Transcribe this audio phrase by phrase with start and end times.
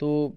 [0.00, 0.36] तो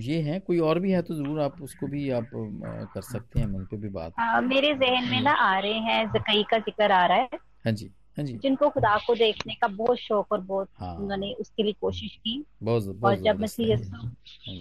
[0.00, 3.46] ये है कोई और भी है तो ज़रूर आप उसको भी आप कर सकते हैं
[3.46, 6.90] मिल पे भी बात। आ, मेरे जहन में ना आ रहे हैं जकई का ज़िक्र
[6.92, 10.40] आ रहा है। हाँ जी हाँ जी। जिनको खुदा को देखने का बहुत शौक और
[10.40, 14.12] बहुत हाँ। उन्होंने उसके लिए कोशिश की। बहुत, बहुत और जब मसीह हाँ।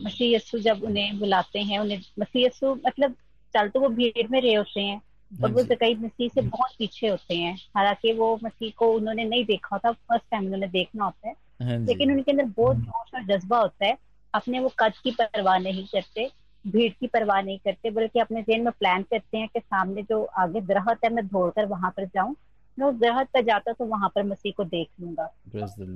[0.04, 3.16] मसीह यस्सु जब उन्हें बुलाते हैं उन्हें मसीह यस्सु मतलब
[3.54, 5.02] चल तो वो भीड़ में रहे होते हैं
[5.32, 9.46] और वो जकई मसीह से बहुत पीछे होते हैं। हालाँकि वो मसीह को उन्होंने नहीं
[9.46, 13.60] देखा होता फ़र्स्ट टाइम उन्होंने देखना होता है। लेकिन उनके अंदर बहुत जोश और जज्बा
[13.60, 13.98] होता है।
[14.34, 16.30] अपने वो कद की परवाह नहीं करते
[16.66, 20.24] भीड़ की परवाह नहीं करते बल्कि अपने जेन में प्लान करते हैं कि सामने जो
[20.38, 22.36] आगे दरख्त है मैं दौड़कर वहाँ पर जाऊँ।
[22.78, 25.24] मैं उस दरख्त पर जाता तो वहाँ पर मसीह को देख लूँगा।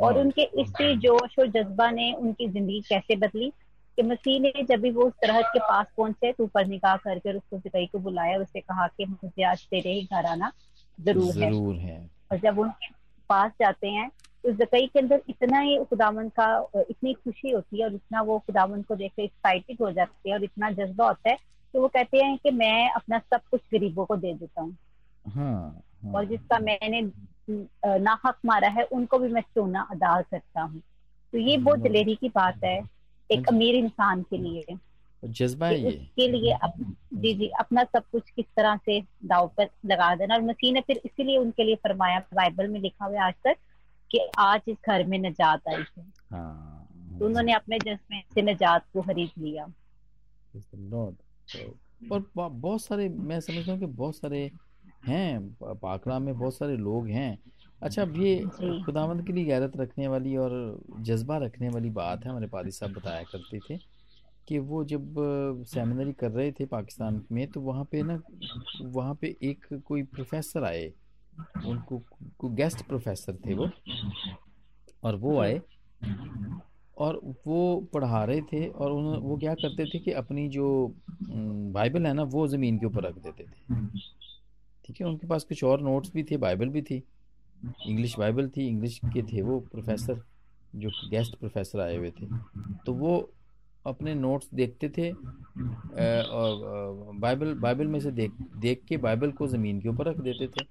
[0.01, 3.51] और उनके इसी जोश और जज्बा ने उनकी ज़िंदगी कैसे बदली
[3.97, 7.33] कि मसीह ने जब भी वो उस दरख्त के पास पहुँचे तो ऊपर निकाह करके
[7.33, 10.51] उसको सिकई को बुलाया उससे कहा कि मुझे आज तेरे ही घर आना
[10.99, 12.87] ज़रूर, ज़रूर है।, है। और जब उनके
[13.29, 14.09] पास जाते हैं
[14.43, 16.47] उस जकई के अंदर इतना ही खुदावन का
[16.79, 20.43] इतनी खुशी होती है और इतना वो खुदावन को देख एक्साइटेड हो जाते हैं और
[20.43, 21.37] इतना जज्बा होता है
[21.73, 24.75] तो वो कहते हैं कि मैं अपना सब कुछ गरीबों को दे देता हूँ।
[25.25, 27.01] हाँ, हाँ, और जिसका मैंने
[27.99, 30.81] नाहक मारा है उनको भी मैं चोना अदा करता हूँ।
[31.33, 32.79] तो ये बहुत दिलेरी की बात है
[33.29, 34.77] एक अमीर इंसान के लिए।
[35.23, 36.73] जज्बा है ये। उसके लिए अप,
[37.13, 40.81] जी जी अपना सब कुछ किस तरह से दाव पर लगा देना। और मसीह ने
[40.81, 43.55] फिर इसीलिए उनके लिए फरमाया बाइबल में लिखा हुआ आज तक
[44.13, 46.87] कि आज इस घर में नजात आई है। हाँ,
[47.19, 49.65] तो उन्होंने अपने जज्बे से नजात को खरीद लिया।
[52.11, 54.51] और बहुत सारे मैं समझता हूँ कि बहुत सारे
[55.07, 57.37] हैं पाकड़ा में बहुत सारे लोग हैं।
[57.81, 58.35] अच्छा अब ये
[58.85, 62.93] खुदावंद के लिए गैरत रखने वाली और जज्बा रखने वाली बात है हमारे पादी साहब
[62.93, 63.77] बताया करते थे
[64.47, 65.15] कि वो जब
[65.67, 68.21] सेमिनरी कर रहे थे पाकिस्तान में तो वहाँ पे ना
[68.81, 70.91] वहाँ पे एक कोई प्रोफेसर आए
[71.65, 72.03] उनको
[72.39, 73.69] को गेस्ट प्रोफेसर थे वो।
[75.03, 75.61] और वो आए।
[76.97, 82.05] और वो पढ़ा रहे थे और उन, वो क्या करते थे कि अपनी जो बाइबल
[82.05, 83.75] है ना, वो ज़मीन के ऊपर रख देते थे।
[84.85, 87.03] ठीक है, उनके पास कुछ और नोट्स भी थे बाइबल भी थी।
[87.87, 90.23] इंग्लिश बाइबल थी इंग्लिश के थे वो प्रोफेसर
[90.75, 92.25] जो गेस्ट प्रोफेसर आए हुए थे।
[92.85, 93.33] तो वो
[93.85, 99.81] अपने नोट्स देखते थे और बाइबल बाइबल में से देख देख के बाइबल को ज़मीन
[99.81, 100.65] के ऊपर रख देते थे।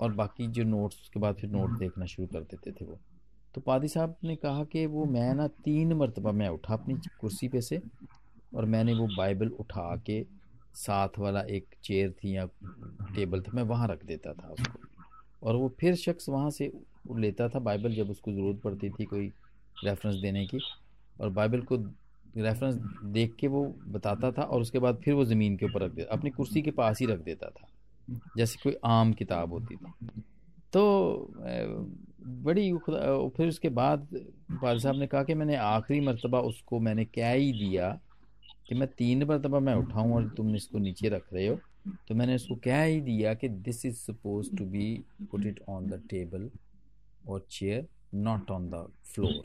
[0.00, 2.98] और बाकी जो नोट्स उसके बाद फिर नोट देखना शुरू कर देते थे वो।
[3.54, 7.48] तो पादी साहब ने कहा कि वो मैं ना तीन मरतबा मैं उठा अपनी कुर्सी
[7.48, 7.80] पे से
[8.54, 10.22] और मैंने वो बाइबल उठा के
[10.74, 12.46] साथ वाला एक चेयर थी या
[13.14, 14.80] टेबल था मैं वहाँ रख देता था उसको।
[15.42, 16.72] और वो फिर शख्स वहाँ से
[17.16, 19.26] लेता था बाइबल जब उसको ज़रूरत पड़ती थी कोई
[19.84, 20.58] रेफरेंस देने की।
[21.20, 21.76] और बाइबल को
[22.36, 22.74] रेफरेंस
[23.04, 26.16] देख के वो बताता था और उसके बाद फिर वो ज़मीन के ऊपर रख देता
[26.16, 27.66] अपनी कुर्सी के पास ही रख देता था।
[28.36, 30.22] जैसे कोई आम किताब होती थी।
[30.72, 30.82] तो
[32.44, 32.72] बड़ी
[33.36, 34.08] फिर उसके बाद
[34.62, 37.90] पाल साहब ने कहा कि मैंने आखिरी मरतबा उसको मैंने क्या ही दिया
[38.68, 41.58] कि मैं तीन मरतबा मैं उठाऊं और तुम इसको नीचे रख रहे हो।
[42.08, 45.86] तो मैंने उसको क्या ही दिया कि this is suppose to be put it on
[45.86, 46.50] the table
[47.28, 49.42] और chair not on the floor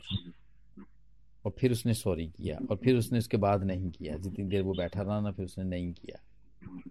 [1.44, 4.74] और फिर उसने सॉरी किया और फिर उसने उसके बाद नहीं किया। जितनी देर वो
[4.74, 6.20] बैठा रहा ना, फिर उसने नहीं किया।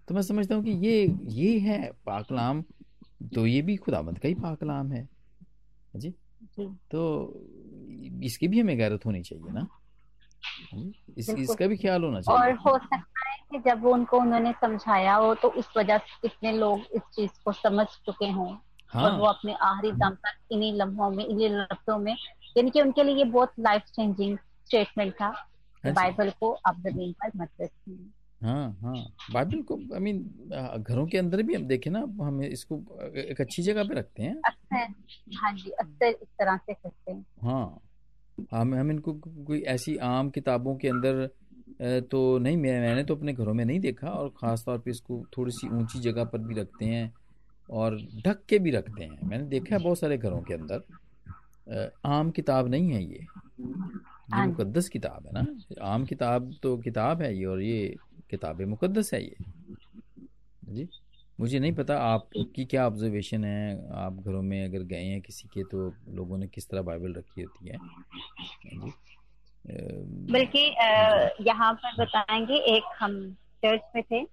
[0.08, 2.62] तो मैं समझता हूँ कि ये ये है पाकलाम
[3.34, 5.08] तो ये भी खुदाबंद का ही पाकलाम है।
[5.96, 6.10] जी?
[6.90, 7.00] तो
[8.22, 9.66] इसकी भी हमें गैरत होनी चाहिए ना।
[11.18, 14.52] इस, इसका भी ख्याल होना चाहिए। और हो सकता है कि जब वो उनको उन्होंने
[14.52, 18.48] समझाया हो तो उस वजह से कितने लोग इस चीज़ को समझ चुके हों।
[18.92, 22.80] हाँ। और वो अपने आखिरी दम तक इन्हीं लम्हों में इन्हीं लफ्जों में यानी कि
[22.80, 25.30] उनके लिए बहुत लाइफ चेंजिंग स्टेटमेंट था
[25.84, 27.48] बाइबल अच्छा। को आप ज़मीन पर मत
[28.40, 28.94] हाँ हाँ।
[29.32, 30.18] बाइबल को आई मीन
[30.80, 32.76] घरों के अंदर भी हम देखें ना हम इसको
[33.20, 34.94] एक अच्छी जगह पे रखते हैं। अक्सर
[35.36, 37.80] हाँ जी अक्सर इस तरह से करते हैं। हाँ।
[38.52, 39.12] हम हम इनको
[39.46, 41.28] कोई ऐसी आम किताबों के अंदर
[42.10, 45.24] तो नहीं मैं मैंने तो अपने घरों में नहीं देखा और ख़ास तौर पे इसको
[45.36, 47.12] थोड़ी सी ऊँची जगह पर भी रखते हैं
[47.68, 52.30] और ढक के भी रखते हैं। मैंने देखा है बहुत सारे घरों के अंदर। आम
[52.30, 53.26] किताब नहीं है ये। ये
[54.32, 55.46] हाँ मुकद्दस किताब है ना।
[55.86, 57.94] आम किताब तो किताब है ये और ये
[58.30, 59.36] किताब मुकद्दस है ये।
[60.64, 60.88] जी।
[61.40, 65.64] मुझे नहीं पता आपकी क्या ऑब्जर्वेशन है आप घरों में अगर गए हैं किसी के
[65.64, 67.78] तो लोगों ने किस तरह बाइबल रखी होती है?
[68.74, 68.92] जी।
[70.32, 70.64] बल्कि
[71.48, 73.20] यहाँ पर बताएँगे एक हम
[73.64, 74.26] चर्च में थे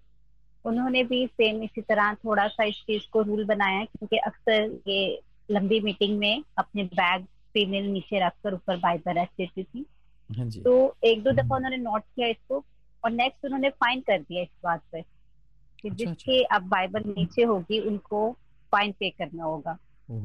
[0.65, 5.21] उन्होंने भी सेम इसी तरह थोड़ा सा इस चीज़ को रूल बनाया क्योंकि अक्सर ये
[5.51, 9.85] लंबी मीटिंग में अपने बैग फीमेल नीचे रखकर ऊपर बाइबल रख देती थी।
[10.29, 12.59] हाँ तो एक दो दफ़ा उन्होंने नोट किया इसको
[13.05, 17.03] और नेक्स्ट उन्होंने फाइन कर दिया इस बात पे कि अच्छा, जिसके अच्छा। अब बाइबल
[17.07, 18.29] नीचे होगी उनको
[18.71, 19.73] फाइन पे करना होगा।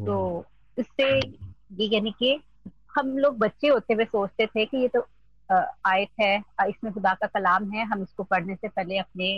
[0.07, 0.45] तो
[0.79, 2.39] इससे ये यानी कि
[2.99, 5.01] हम लोग बच्चे होते हुए सोचते थे कि ये तो
[5.87, 6.37] आयत है
[6.69, 9.29] इसमें खुदा का कलाम है हम इसको पढ़ने से पहले अपने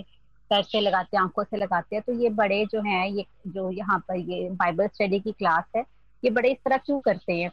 [0.50, 3.70] सर से लगाते हैं आँखों से लगाते हैं। तो ये बड़े जो हैं ये जो
[3.70, 5.84] यहाँ पर ये बाइबल स्टडी की क्लास है
[6.22, 7.50] ये बड़े इस तरह क्यों करते हैं?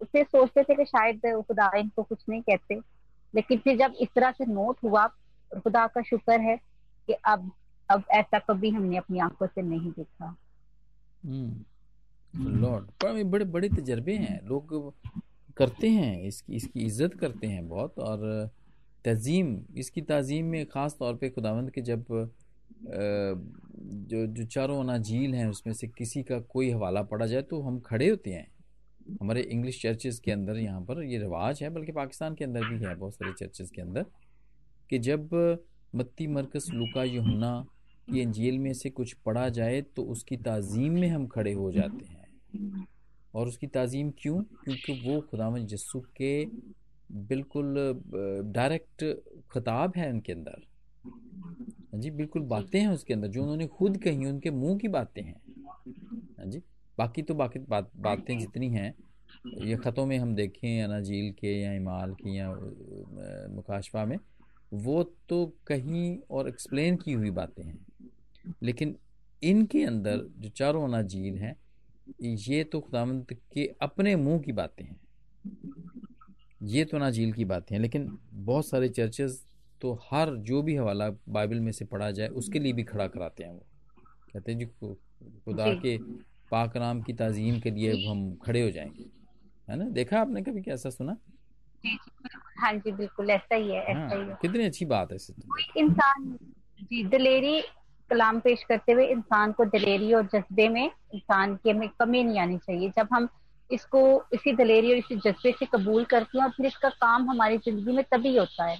[0.00, 2.80] उससे सोचते थे कि शायद खुदा इनको कुछ नहीं कहते।
[3.34, 5.06] लेकिन फिर जब इस तरह से नोट हुआ,
[5.52, 6.56] खुदा का शुक्र है
[7.08, 7.50] कि अब
[7.88, 10.36] अब ऐसा कभी हमने अपनी आँखों से नहीं देखा।
[12.34, 14.92] लॉर्ड, पर बड़े बड़े तजर्बे हैं। लोग
[15.56, 18.50] करते हैं, इसकी इसकी इज़्ज़त करते हैं बहुत, और
[19.04, 22.04] तज़ीम, इसकी तज़ीम में ख़ास तौर पे खुदावंद के जब
[24.08, 27.60] जो जो चारों अना झील हैं, उसमें से किसी का कोई हवाला पड़ा जाए तो
[27.62, 28.46] हम खड़े होते हैं।
[29.20, 32.78] हमारे इंग्लिश चर्चेज़ के अंदर यहाँ पर ये रिवाज है, बल्कि पाकिस्तान के अंदर भी
[32.78, 34.04] है बहुत सारे चर्चेज़ के अंदर,
[34.90, 35.28] कि जब
[35.92, 37.66] मत्ती मरकस, लुका यहुना
[38.08, 42.04] की अंजील में से कुछ पढ़ा जाए तो उसकी तज़ीम में हम खड़े हो जाते
[42.04, 42.24] हैं।
[43.34, 44.42] और उसकी तज़ीम क्यों?
[44.64, 46.44] क्योंकि वो खुदावन जस्सू के
[47.10, 47.74] बिल्कुल
[48.46, 49.04] डायरेक्ट
[49.52, 50.62] खिताब है उनके अंदर।
[51.92, 55.22] हाँ जी, बिल्कुल बातें हैं उसके अंदर, जो उन्होंने खुद कही उनके मुँह की बातें
[55.22, 55.40] हैं।
[56.38, 56.62] हाँ जी
[56.98, 58.94] बाकी तो बाकी बात बातें जितनी हैं
[59.58, 62.50] ये ख़तों में हम देखें या ना झील के या इमाल की या
[63.54, 64.18] मुकाशफा में
[64.72, 67.78] वो तो कहीं और एक्सप्लेन की हुई बातें हैं।
[68.62, 68.96] लेकिन
[69.42, 71.54] इनके अंदर जो चारों अना झील हैं
[72.22, 75.00] ये तो खुदामंद के अपने मुँह की बातें हैं।
[76.62, 79.40] ये तो ना झील की बातें हैं लेकिन बहुत सारे चर्चेज
[79.80, 83.44] तो हर जो भी हवाला बाइबल में से पढ़ा जाए उसके लिए भी खड़ा कराते
[83.44, 83.66] हैं वो।
[84.32, 84.66] कहते हैं जी
[85.44, 85.96] खुदा के
[86.50, 89.04] पाक नाम की ताजीम के लिए हम खड़े हो जाएँगे।
[89.68, 89.84] है ना?
[89.90, 91.16] देखा आपने कभी कैसा सुना?
[92.58, 95.16] हाँ जी बिल्कुल ऐसा ही है ऐसा हाँ, ही है। कितनी अच्छी बात है
[95.76, 96.36] इंसान
[96.82, 97.60] जी दलेरी
[98.10, 102.38] कलाम पेश करते हुए इंसान को दलेरी और जज्बे में इंसान की हमें कमी नहीं
[102.38, 103.28] आनी चाहिए। जब हम
[103.70, 104.00] इसको
[104.34, 107.92] इसी दलेरी और इसी जज्बे से कबूल करते हैं और फिर इसका काम हमारी ज़िंदगी
[107.92, 108.76] में तभी होता है।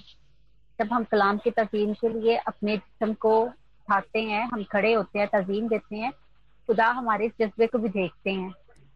[0.79, 5.19] जब हम कलाम की तजीम के लिए अपने जिसम को उठाते हैं हम खड़े होते
[5.19, 6.11] हैं तजीम देते हैं
[6.67, 8.53] खुदा हमारे इस जज्बे को भी देखते हैं।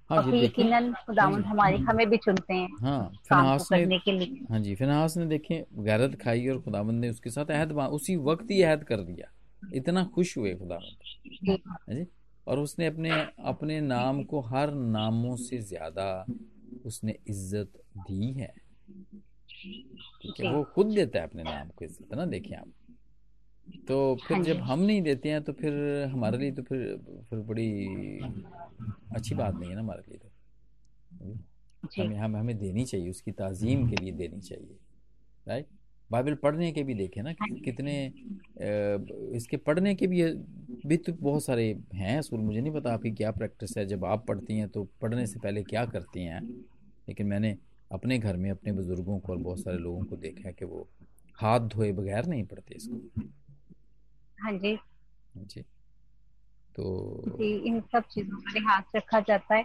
[0.09, 4.59] हाँ और यकीनन खुदावंद हमारे हमें भी चुनते हैं हाँ फिनहास ने के लिए। हाँ
[4.59, 8.61] जी फिनहास ने देखे गैरत खाई और खुदावंद ने उसके साथ अहद उसी वक्त ही
[8.63, 9.31] अहद कर दिया।
[9.73, 12.05] इतना खुश हुए खुदावंद। हाँ जी
[12.47, 13.09] और उसने अपने
[13.45, 16.25] अपने नाम को हर नामों से ज़्यादा
[16.85, 18.53] उसने इज़्ज़त दी है।
[20.21, 22.25] ठीक है वो खुद देता है अपने नाम को इज़्ज़त ना?
[22.25, 22.67] देखिए आप।
[23.87, 25.73] तो फिर हाँ जब हम नहीं देते हैं तो फिर
[26.11, 26.97] हमारे लिए तो फिर
[27.29, 27.67] फिर बड़ी
[29.15, 30.29] अच्छी बात नहीं है ना हमारे लिए तो।
[31.97, 34.77] हमें हम हमें देनी चाहिए उसकी तज़ीम के लिए देनी चाहिए
[35.47, 35.67] राइट
[36.11, 38.13] बाइबल पढ़ने के भी देखे ना कि, कितने
[39.37, 40.23] इसके पढ़ने के भी
[40.85, 44.25] भी तो बहुत सारे हैं असूल मुझे नहीं पता आपकी क्या प्रैक्टिस है जब आप
[44.27, 46.41] पढ़ती हैं तो पढ़ने से पहले क्या करती हैं?
[47.07, 47.57] लेकिन मैंने
[47.91, 50.87] अपने घर में अपने बुज़ुर्गों को और बहुत सारे लोगों को देखा है कि वो
[51.35, 53.01] हाथ धोए बगैर नहीं पढ़ते इसको।
[54.41, 54.79] हाँ जी।
[55.37, 55.61] जी।
[56.75, 59.61] तो जी इन सब चीज़ों पर हाथ रखा जाता है।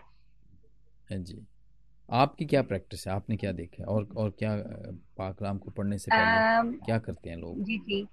[1.10, 1.46] हाँ जी।
[2.10, 3.14] आपकी क्या प्रैक्टिस है?
[3.14, 3.86] आपने क्या देखा है?
[3.86, 4.56] और और क्या
[5.18, 7.62] पाकलाम को पढ़ने से पहले um, क्या करते हैं लोग?
[7.62, 8.08] जी जी।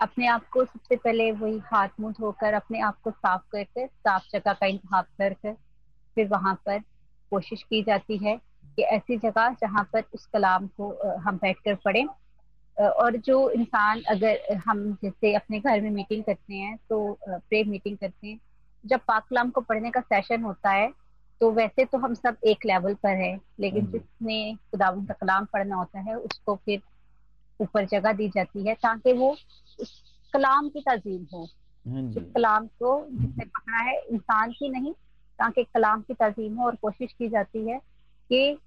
[0.00, 4.24] अपने आप को सबसे पहले वही हाथ मुँह धोकर अपने आप को साफ़ करके साफ़
[4.32, 5.34] जगह का इंतज़ाम कर
[6.14, 6.78] फिर वहाँ पर
[7.30, 8.36] कोशिश की जाती है
[8.76, 12.06] कि ऐसी जगह जहाँ पर उस कलाम को हम बैठकर पढ़ें।
[12.78, 17.96] और जो इंसान अगर हम जैसे अपने घर में मीटिंग करते हैं तो प्रे मीटिंग
[17.96, 18.38] करते हैं
[18.84, 20.92] जब पाक कलाम को पढ़ने का सेशन होता है
[21.40, 25.44] तो वैसे तो हम सब एक लेवल पर है लेकिन हम्म। जिसने खुदावन का कलाम
[25.44, 26.80] पढ़ना होता है उसको फिर
[27.60, 29.30] ऊपर जगह दी जाती है ताकि वो
[29.78, 29.92] उस
[30.34, 31.44] कलाम की तजीम हो
[31.86, 34.92] हाँ उस कलाम को जिसने पढ़ना है इंसान की नहीं
[35.38, 37.78] ताकि कलाम की तजीम हो और कोशिश की जाती है
[38.30, 38.58] कि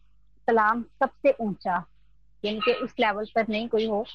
[0.48, 1.84] कलाम सबसे ऊँचा
[2.44, 4.06] यानी कि उस लेवल पर नहीं कोई हो।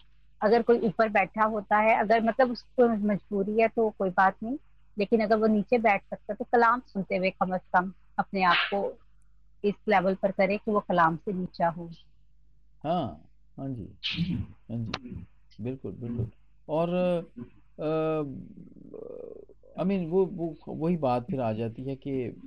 [0.40, 4.56] अगर कोई ऊपर बैठा होता है अगर मतलब उसको मजबूरी है तो कोई बात नहीं।
[4.97, 8.42] लेकिन अगर वो नीचे बैठ सकता है तो कलाम सुनते हुए कम अज कम अपने
[8.42, 8.99] आप को
[9.64, 11.88] इस लेवल पर करे कि वो कलाम से नीचा हो।
[12.85, 13.88] हाँ हाँ जी
[14.71, 15.25] हाँ जी
[15.61, 16.30] बिल्कुल बिल्कुल।
[16.68, 16.95] और
[19.78, 22.42] आई मीन वो वो वही बात फिर आ जाती है कि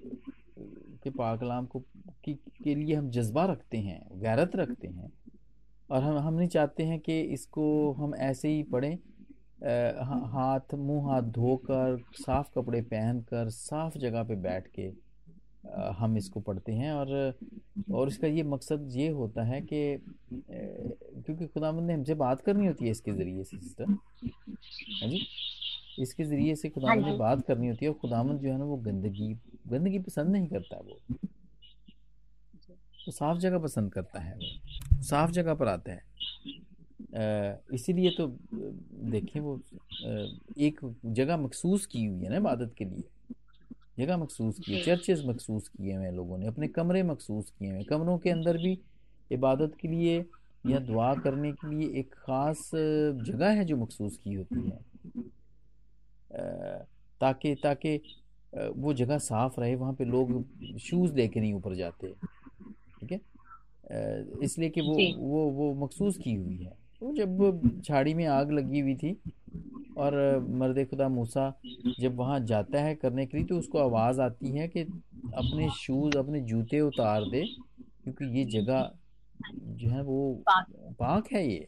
[1.03, 5.11] कि पाकलाम को की, के लिए हम जज्बा रखते हैं गैरत रखते हैं।
[5.89, 8.97] और हम हम नहीं चाहते हैं कि इसको हम ऐसे ही पढ़ें
[10.33, 14.89] हाथ मुँह हाथ धोकर साफ़ कपड़े पहनकर साफ़ जगह पे बैठ के
[15.99, 17.33] हम इसको पढ़ते हैं। और
[17.91, 19.81] और इसका ये मकसद ये होता है कि
[20.31, 25.21] क्योंकि खुदामंद ने हमसे बात करनी होती है इसके ज़रिए से सिस्टर। हाँ जी?
[25.99, 28.65] इसके ज़रिए से खुदामंद ने हाँ बात करनी होती है और खुदामंद जो है ना
[28.65, 29.33] वो गंदगी
[29.67, 30.99] गंदगी पसंद नहीं करता वो।
[33.09, 36.07] वो साफ़ जगह पसंद करता है वो। साफ़ जगह पर आता है।
[37.73, 38.27] इसीलिए तो
[39.11, 39.59] देखें वो
[40.57, 40.79] एक
[41.19, 43.03] जगह मखसूस की हुई है ना इबादत के लिए।
[43.99, 47.71] जगह मखसूस की है चर्चेज मखसूस किए हुए हैं लोगों ने अपने कमरे मखसूस किए
[47.71, 48.77] हुए कमरों के अंदर भी
[49.31, 50.23] इबादत के लिए
[50.65, 54.79] या दुआ करने के लिए एक ख़ास जगह है जो मखसूस की होती है।
[57.21, 57.99] ताकि ताकि
[58.53, 62.13] वो जगह साफ़ रहे वहाँ पे लोग शूज़ लेके नहीं ऊपर जाते।
[64.43, 68.79] इसलिए कि वो वो वो मखसूस की हुई है। तो जब झाड़ी में आग लगी
[68.79, 69.17] हुई थी
[69.97, 70.13] और
[70.49, 71.53] मर्द खुदा मूसा
[71.99, 74.81] जब वहाँ जाता है करने के लिए तो उसको आवाज़ आती है कि
[75.35, 77.43] अपने शूज़ अपने जूते उतार दे
[78.03, 78.91] क्योंकि ये जगह
[79.53, 80.43] जो है वो
[80.99, 81.67] पाक। है ये।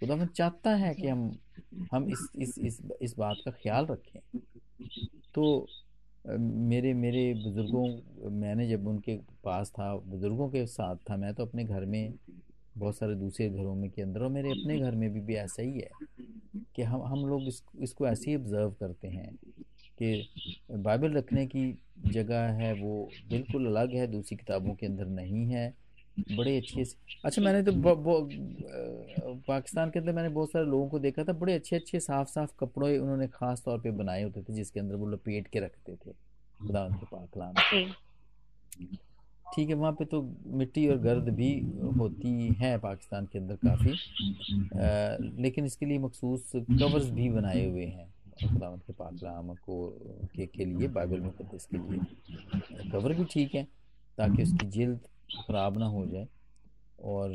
[0.00, 1.38] खुदा चाहता है कि हम
[1.92, 4.20] हम इस इस इस इस बात का ख्याल रखें।
[5.34, 5.66] तो
[6.28, 11.64] मेरे मेरे बुज़ुर्गों मैंने जब उनके पास था बुज़ुर्गों के साथ था मैं तो अपने
[11.64, 12.14] घर में
[12.78, 15.62] बहुत सारे दूसरे घरों में के अंदर और मेरे अपने घर में भी, भी ऐसा
[15.62, 15.90] ही है
[16.76, 19.34] कि हम हम लोग इस, इसको ऐसे ही ऑब्ज़र्व करते हैं
[19.98, 20.28] कि
[20.72, 25.85] बाइबल रखने की जगह है वो बिल्कुल अलग है दूसरी किताबों के अंदर नहीं है।
[26.18, 27.72] बड़े अच्छे से। अच्छा मैंने तो
[29.48, 32.50] पाकिस्तान के अंदर मैंने बहुत सारे लोगों को देखा था बड़े अच्छे अच्छे साफ़ साफ़
[32.60, 36.12] कपड़े उन्होंने खास तौर पे बनाए होते थे जिसके अंदर वो लपेट के रखते थे
[36.58, 37.54] खुदा उनके पाकलाम
[39.54, 40.20] ठीक है वहाँ पे तो
[40.58, 41.50] मिट्टी और गर्द भी
[41.98, 43.90] होती है पाकिस्तान के अंदर काफ़ी।
[45.42, 48.06] लेकिन इसके लिए मखसूस कवर्स भी बनाए हुए हैं
[48.38, 49.88] खुदावंत के पाकलाम को
[50.34, 53.64] के, के लिए बाइबल मुकदस के लिए। कवर भी ठीक है
[54.18, 56.26] ताकि उसकी जिल्द ख़राब ना हो जाए।
[57.04, 57.34] और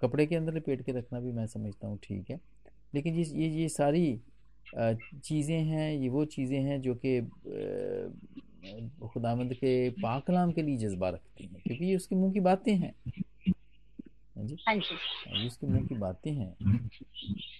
[0.00, 2.40] कपड़े के अंदर लपेट के रखना भी मैं समझता हूँ ठीक है।
[2.94, 4.20] लेकिन ये ये ये सारी
[4.74, 7.20] चीज़ें हैं ये वो चीज़ें हैं जो कि
[9.04, 12.92] खुदामंद के पाकलाम के लिए जज्बा रखती हैं क्योंकि ये उसके मुँह की बातें हैं।
[14.36, 16.54] हाँ जी। हाँ ये उसके मुँह की बातें हैं।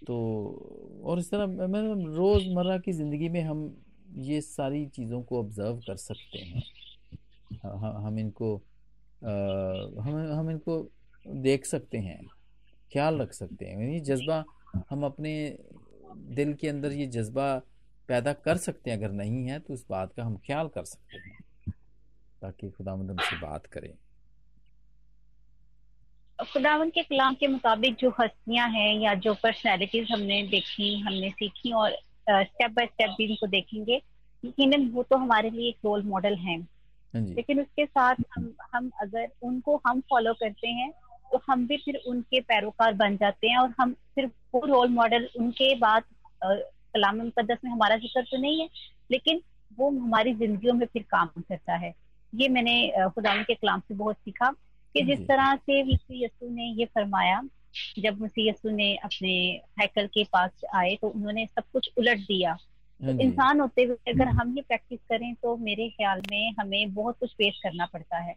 [0.07, 1.83] तो और इस तरह मैं
[2.17, 3.71] रोज़मर्रा की ज़िंदगी में हम
[4.19, 6.63] ये सारी चीज़ों को ऑब्ज़र्व कर सकते हैं
[7.65, 8.57] हम इनको
[9.23, 10.81] हम हम इनको
[11.27, 12.21] देख सकते हैं,
[12.93, 14.45] ख्याल रख सकते हैं। ये जज्बा,
[14.91, 15.33] हम अपने
[16.35, 17.57] दिल के अंदर ये जज्बा
[18.09, 21.19] पैदा कर सकते हैं, अगर नहीं है तो उस बात का हम ख्याल कर सकते
[21.19, 21.39] हैं,
[22.43, 23.93] ताकि खुदावंद हमसे बात करें।
[26.39, 31.73] खुदावन के कलाम के मुताबिक जो हस्तियाँ हैं या जो पर्सनैलिटीज हमने देखी, हमने सीखी
[31.73, 31.97] और
[32.29, 34.01] स्टेप बाय स्टेप भी इनको देखेंगे,
[34.43, 36.57] यकीनन वो तो हमारे लिए एक रोल मॉडल हाँ।
[37.15, 40.91] लेकिन उसके साथ हम हम अगर उनको हम फॉलो करते हैं
[41.33, 45.29] तो हम भी फिर उनके पैरोकार बन जाते हैं और हम फिर वो रोल मॉडल
[45.39, 46.05] उनके बाद
[46.45, 48.69] कलाम मुकदस में हमारा ज़िक्र तो नहीं है
[49.11, 49.41] लेकिन
[49.79, 51.95] वो हमारी जिंदगियों में फिर काम करता है।
[52.33, 52.75] ये मैंने
[53.15, 54.51] खुदा के कलाम से बहुत सीखा
[54.95, 57.41] कि जिस तरह से मसीह यसु ने ये फरमाया
[57.99, 59.33] जब मसीह यसु ने अपने
[59.81, 62.57] हैकल के पास आए तो उन्होंने सब कुछ उलट दिया।
[63.01, 67.17] तो इंसान होते हुए अगर हम ही प्रैक्टिस करें तो मेरे ख्याल में हमें बहुत
[67.21, 68.35] कुछ पेश करना पड़ता है।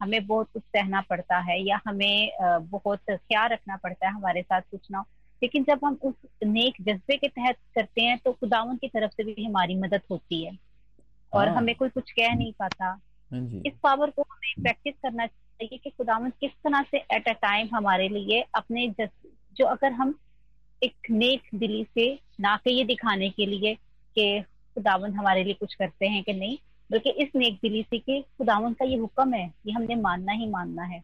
[0.00, 2.30] हमें बहुत कुछ सहना पड़ता है या हमें
[2.70, 5.04] बहुत ख्याल रखना पड़ता है हमारे साथ कुछ ना
[5.42, 9.24] लेकिन जब हम उस नेक जज्बे के तहत करते हैं तो खुदावन की तरफ़ से
[9.24, 10.56] भी हमारी मदद होती है।
[11.32, 12.86] और हाँ। हमें कोई कुछ कह नहीं पाता।
[13.30, 17.32] हाँ इस पावर को हमें प्रैक्टिस करना चाहिए कि खुदावन किस तरह से एट अ
[17.32, 20.14] टाइम हमारे लिए अपने जो अगर हम
[20.82, 23.74] एक नेक दिली से ना के ये दिखाने के लिए
[24.16, 24.40] कि
[24.76, 26.56] खुदावन हमारे लिए कुछ करते हैं कि नहीं,
[26.90, 30.48] बल्कि इस नेक दिली से कि खुदावन का ये हुक्म है, ये हमने मानना ही
[30.48, 31.02] मानना है।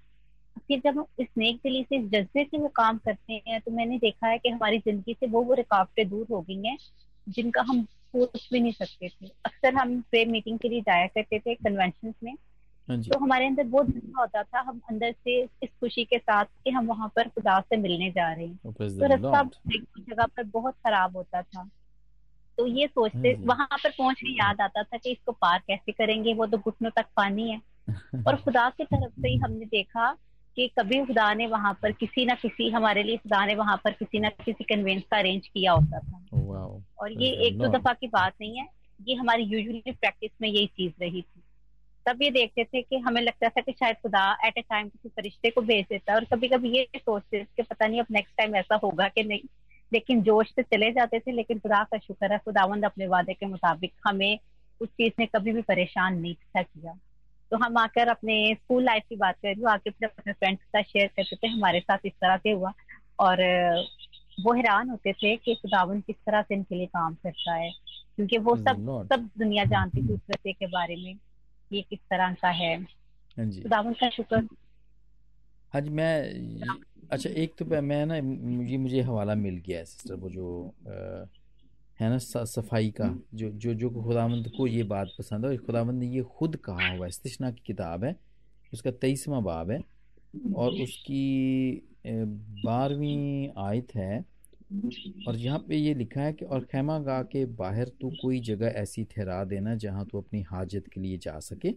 [0.58, 3.99] फिर जब हम इस नेक दिली से जज्बे से वो काम करते हैं तो मैंने
[3.99, 6.76] देखा है कि हमारी ज़िंदगी से वो वो रुकावटें दूर हो गई हैं,
[7.26, 11.38] जिनका हम सोच भी नहीं सकते थे। अक्सर हम प्रेयर मीटिंग के लिए जाया करते
[11.38, 12.35] थे कन्वेंशन में
[13.12, 16.71] तो हमारे अंदर बहुत जज्बा होता था हम अंदर से इस खुशी के साथ कि
[16.71, 18.57] हम वहाँ पर खुदा से मिलने जा रहे हैं।
[19.00, 19.42] तो रास्ता
[19.99, 21.71] जगह पर बहुत खराब होता था।
[22.59, 25.92] तो ये सोचते हाँ वहाँ पर पहुँच के याद आता था कि इसको पार कैसे
[25.92, 27.61] करेंगे वो तो घुटनों तक पानी है।
[28.26, 30.18] और खुदा की तरफ़ से ही हमने देखा
[30.57, 33.92] कि कभी खुदा ने वहाँ पर किसी ना किसी हमारे लिए खुदा ने वहाँ पर
[33.92, 36.25] किसी ना किसी कन्वेंस का अरेंज किया होता था।
[36.99, 38.68] और ये एक दो दफ़ा की बात नहीं है
[39.07, 41.42] ये हमारी यूजुअली प्रैक्टिस में यही चीज़ रही थी।
[42.09, 45.09] तब ये देखते थे कि हमें लगता था कि शायद खुदा एट ए टाइम किसी
[45.09, 48.57] फरिश्ते को भेज देता और कभी कभी ये सोचते कि पता नहीं अब नेक्स्ट टाइम
[48.57, 49.41] ऐसा होगा कि नहीं।
[49.93, 53.47] लेकिन जोश से चले जाते थे लेकिन खुदा का शुक्र है खुदावंद अपने वादे के
[53.47, 54.38] मुताबिक हमें
[54.81, 56.93] उस चीज़ ने कभी भी परेशान नहीं था किया।
[57.53, 60.62] तो हम आकर अपने स्कूल लाइफ की बात कर रही हूँ आके फिर अपने फ्रेंड्स
[60.62, 62.73] के साथ शेयर करते थे हमारे साथ इस तरह से हुआ।
[63.19, 63.43] और
[64.43, 67.71] वो हैरान होते थे कि खुदावन किस तरह से इनके लिए काम करता है
[68.17, 68.77] क्योंकि वो सब
[69.12, 71.15] सब दुनिया जानती थी उस रस्ते के बारे में।
[71.73, 72.83] ये किस तरह का है?
[73.37, 74.49] हाँ जी। खुदावन का शुक्र।
[75.73, 76.23] हाँ जी मैं
[77.11, 78.17] अच्छा एक तो मैं ना
[78.71, 81.27] ये मुझे हवाला मिल गया है सिस्टर वो जो आ,
[82.01, 86.01] है ना सफ़ाई का जो जो जो खुदावंद को ये बात पसंद है और खुदावंद
[86.01, 88.17] ने ये खुद कहा हुआ है की किताब है
[88.73, 89.85] उसका तेईसवा बाब है
[90.57, 91.83] और उसकी
[92.65, 94.25] बारहवीं आयत है
[95.29, 98.67] और यहाँ पे ये लिखा है कि, और खेमा गा के बाहर तू कोई जगह
[98.67, 101.75] ऐसी ठहरा देना जहाँ तू अपनी हाजत के लिए जा सके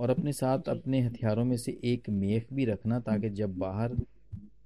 [0.00, 3.96] और अपने साथ अपने हथियारों में से एक मेख भी रखना ताकि जब बाहर,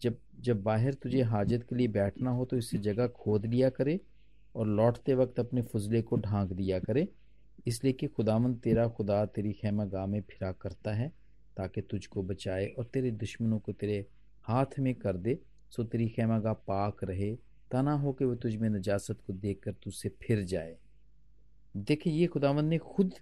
[0.03, 4.01] जब जब बाहर तुझे हाजत के लिए बैठना हो तो इससे जगह खोद लिया करे
[4.57, 7.09] और लौटते वक्त अपने फजले को ढांक दिया करे।
[7.67, 11.09] इसलिए कि खुदामंद तेरा खुदा तेरी खेमा गाह में फिरा करता है
[11.57, 14.07] ताकि तुझको बचाए और तेरे दुश्मनों को तेरे
[14.43, 15.39] हाथ में कर दे
[15.77, 17.35] सो तेरी खेमा गाह पाक रहे
[17.71, 20.77] तना हो कि वह तुझ में नजासत को देख कर तुझसे फिर जाए।
[21.77, 23.15] देखिए ये खुदावंद ने खुद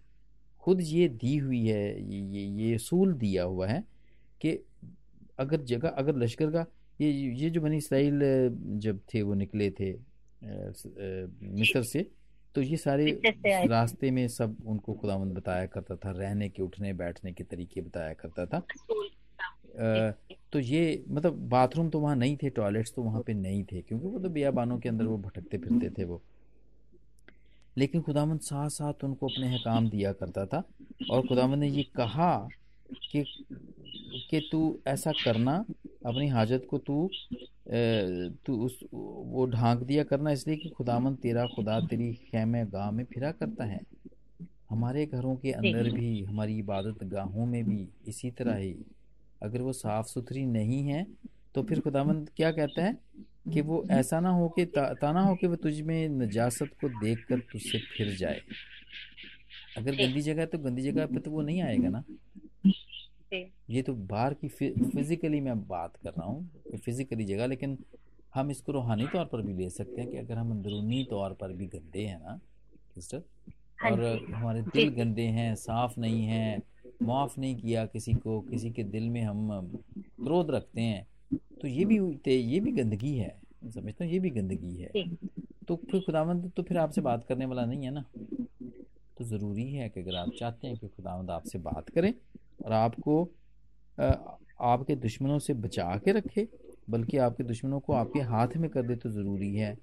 [0.61, 3.85] खुद ये दी हुई है ये ये सूल दिया हुआ है
[4.41, 4.59] कि
[5.39, 6.67] अगर जगह अगर लश्कर का
[7.01, 8.21] ये ये जो बनी इसराइल
[8.79, 9.93] जब थे वो निकले थे
[10.43, 12.07] मिस्र से
[12.55, 13.21] तो ये सारे
[13.67, 18.15] रास्ते में सब उनको खुदावंद बताया करता था रहने के उठने बैठने के तरीके बताया
[18.15, 18.63] करता था।
[20.53, 24.07] तो ये मतलब बाथरूम तो वहाँ नहीं थे टॉयलेट्स तो वहाँ पे नहीं थे क्योंकि
[24.07, 26.21] वो तो बियाबानों के अंदर वो भटकते फिरते थे वो।
[27.77, 30.63] लेकिन खुदावंद साथ साथ उनको अपने हकाम दिया करता था
[31.11, 32.49] और खुदावंद ने ये कहा
[33.11, 33.25] कि
[34.31, 35.65] कि तू ऐसा करना
[36.07, 37.09] अपनी हाजत को तू
[38.47, 43.05] तू उस वो ढांक दिया करना इसलिए कि खुदामंद तेरा खुदा तेरी खैमे गाह में
[43.05, 43.81] फिरा करता है।
[44.71, 48.75] हमारे घरों के अंदर भी हमारी इबादत गाहों में भी इसी तरह ही
[49.43, 51.07] अगर वो साफ़ सुथरी नहीं है
[51.55, 52.97] तो फिर खुदामंद क्या कहता है
[53.47, 56.89] कि वो ऐसा ना हो कि ता, ताना हो कि वो तुझ में नजासत को
[56.91, 58.43] देख कर तुझसे फिर जाए।
[59.77, 62.05] अगर गंदी जगह तो गंदी जगह पे तो वो नहीं आएगा ना।
[63.69, 67.79] ये तो बाहर की फिजिकली मैं बात कर रहा हूँ फिजिकली जगह लेकिन
[68.35, 71.53] हम इसको रूहानी तौर पर भी ले सकते हैं कि अगर हम अंदरूनी तौर पर
[71.53, 72.39] भी गंदे हैं ना
[72.97, 73.23] सिस्टर
[73.79, 76.63] हाँ और हमारे दिल गंदे हैं साफ़ नहीं है
[77.03, 79.49] माफ़ नहीं किया किसी को किसी के दिल में हम
[80.19, 81.07] क्रोध रखते हैं
[81.61, 83.35] तो ये भी ये भी गंदगी है।
[83.65, 85.05] समझता हूँ ये भी गंदगी है।
[85.69, 88.05] तो फिर खुदावंद तो फिर आपसे बात करने वाला नहीं है ना?
[89.17, 92.13] तो ज़रूरी है कि अगर आप चाहते हैं कि खुदावंद आपसे बात करें
[92.65, 93.23] और आपको
[93.99, 96.47] आपके दुश्मनों से बचा के रखे
[96.91, 99.77] बल्कि आपके दुश्मनों को आपके हाथ में कर दे तो ज़रूरी है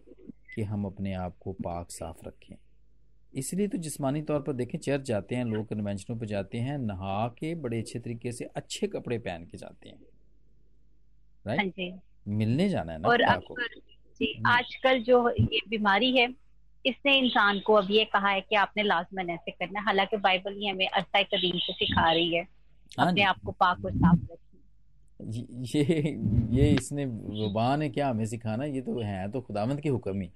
[0.56, 2.56] कि हम अपने आप को पाक साफ़ रखें।
[3.34, 7.28] इसलिए तो जिस्मानी तौर पर देखें चर्च जाते हैं लोग कन्वेंशनों पर जाते हैं नहा
[7.28, 10.00] के बड़े अच्छे तरीके से अच्छे कपड़े पहन के जाते हैं।
[11.48, 13.24] राइट हाँ मिलने जाना है ना और
[14.22, 16.28] जी हम्म। आजकल जो ये बीमारी है
[16.86, 20.68] इसने इंसान को अब ये कहा है कि आपने लाजमन ऐसे करना हालाँकि बाइबल ही
[20.68, 22.48] हमें अरसा कदीम से सिखा रही है
[23.00, 24.48] हाँ अपने आप को पाक और साफ़ रखना
[25.74, 25.84] ये
[26.52, 28.66] ये इसने वबा ने क्या हमें सिखाना?
[28.66, 30.32] ये तो है तो खुदावंत के हुक्म ही।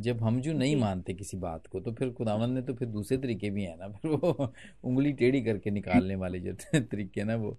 [0.00, 3.18] जब हम जो नहीं मानते किसी बात को तो फिर खुदावंत ने तो फिर दूसरे
[3.18, 4.52] तरीके भी है ना फिर वो
[4.84, 7.58] उंगली टेढ़ी करके निकालने वाले जो तरीके ना वो।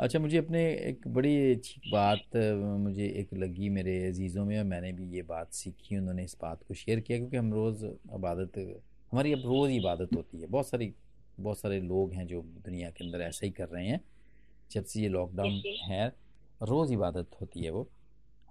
[0.00, 2.36] अच्छा मुझे अपने एक बड़ी अच्छी बात
[2.80, 6.62] मुझे एक लगी मेरे अजीज़ों में और मैंने भी ये बात सीखी उन्होंने इस बात
[6.62, 8.58] को शेयर किया क्योंकि हम रोज़ इबादत
[9.12, 10.94] हमारी अब रोज़ इबादत होती है। बहुत सारी
[11.40, 14.00] बहुत सारे लोग हैं जो दुनिया के अंदर ऐसा ही कर रहे हैं
[14.70, 16.08] जब से ये लॉकडाउन है
[16.62, 17.90] रोज़ इबादत होती है वो।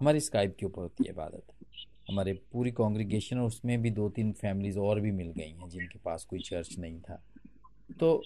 [0.00, 1.61] हमारी स्काइप के ऊपर होती है इबादत।
[2.06, 5.98] हमारे पूरी कॉन्ग्रीगेशन और उसमें भी दो तीन फैमिलीज़ और भी मिल गई हैं जिनके
[5.98, 7.22] पास कोई चर्च नहीं था।
[8.00, 8.22] तो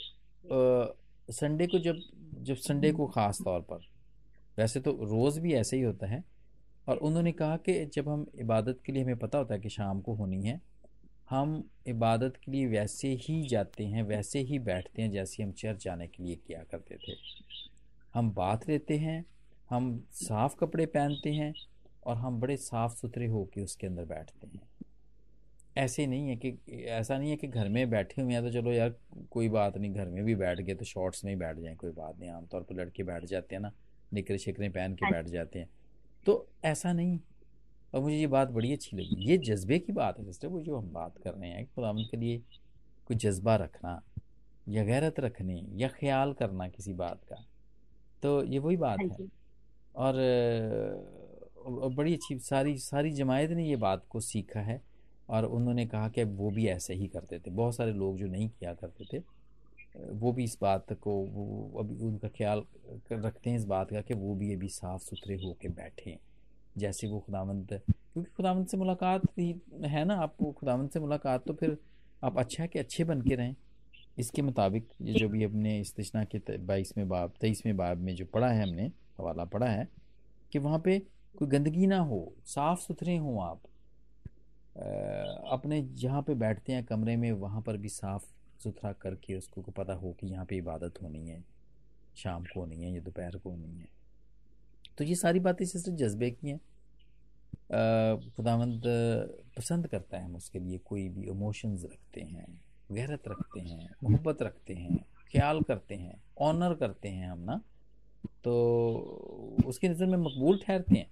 [1.29, 2.01] संडे को जब
[2.39, 3.87] जब संडे को ख़ास तौर पर,
[4.59, 6.23] वैसे तो रोज़ भी ऐसे ही होता है
[6.89, 10.01] और उन्होंने कहा कि जब हम इबादत के लिए, हमें पता होता है कि शाम
[10.01, 10.61] को होनी है,
[11.31, 15.85] हम इबादत के लिए वैसे ही जाते हैं, वैसे ही बैठते हैं जैसे हम चर्च
[15.85, 17.17] जाने के लिए किया करते थे।
[18.15, 19.25] हम बात लेते हैं,
[19.71, 21.53] हम साफ़ कपड़े पहनते हैं
[22.07, 24.61] और हम बड़े साफ़ सुथरे होकर उसके अंदर बैठते हैं।
[25.77, 28.73] ऐसे नहीं है कि ऐसा नहीं है कि घर में बैठे हुए हैं तो चलो
[28.73, 28.95] यार
[29.31, 31.91] कोई बात नहीं घर में भी बैठ गए तो शॉर्ट्स में ही बैठ जाए कोई
[31.93, 33.73] बात नहीं। आमतौर पर लड़के बैठ जाते हैं ना
[34.13, 35.69] निकरे शिकरे पहन के हाँ बैठ जाते हैं।
[36.27, 37.19] तो ऐसा नहीं।
[37.95, 40.77] और मुझे ये बात बड़ी अच्छी लगी। ये जज्बे की बात है सिस्टर वो जो
[40.77, 42.39] हम बात कर रहे हैं खुदा के लिए
[43.07, 44.01] कोई जज्बा रखना
[44.69, 47.45] या गैरत रखने या ख्याल करना किसी बात का
[48.23, 49.27] तो ये वही बात हाँ है।
[49.95, 50.15] और,
[51.67, 54.81] और बड़ी अच्छी, सारी सारी जमायत ने ये बात को सीखा है
[55.29, 58.49] और उन्होंने कहा कि वो भी ऐसे ही करते थे। बहुत सारे लोग जो नहीं
[58.51, 59.23] किया करते थे,
[60.13, 62.63] वो भी इस बात को, वो अभी उनका ख्याल
[63.13, 66.17] रखते हैं इस बात का कि वो भी अभी साफ़ सुथरे होके बैठे
[66.77, 67.73] जैसे वो खुदावंत,
[68.13, 69.49] क्योंकि खुदावंत से मुलाकात ही
[69.85, 71.77] है ना, आप खुदावंत से मुलाकात तो फिर
[72.23, 73.55] आप अच्छा है कि अच्छे बन के रहें।
[74.19, 78.49] इसके मुताबिक ये जो भी अपने इस्तना के बाईसवें बाब, तेईसवें बाब में जो पढ़ा
[78.49, 79.89] है हमने, हवाला पढ़ा है,
[80.53, 81.03] कि वहाँ पे
[81.37, 83.61] कोई गंदगी ना हो साफ़ सुथरे हों आप।
[85.53, 88.25] अपने जहाँ पे बैठते हैं कमरे में, वहाँ पर भी साफ़
[88.63, 91.43] सुथरा करके उसको को पता हो कि यहाँ पे इबादत होनी है,
[92.17, 93.89] शाम को होनी है या दोपहर को होनी है।
[94.99, 96.61] तो ये सारी बातें सिर्फ़ जज्बे की हैं।
[98.31, 98.83] खुदावंद
[99.57, 102.47] पसंद करता है हम उसके लिए कोई भी इमोशंस रखते हैं
[102.93, 107.61] गहरत रखते हैं, मोहब्बत रखते हैं, ख्याल करते हैं ऑनर करते हैं हम ना
[108.45, 108.53] तो
[109.67, 111.11] उसकी नज़र में मकबूल ठहरते हैं।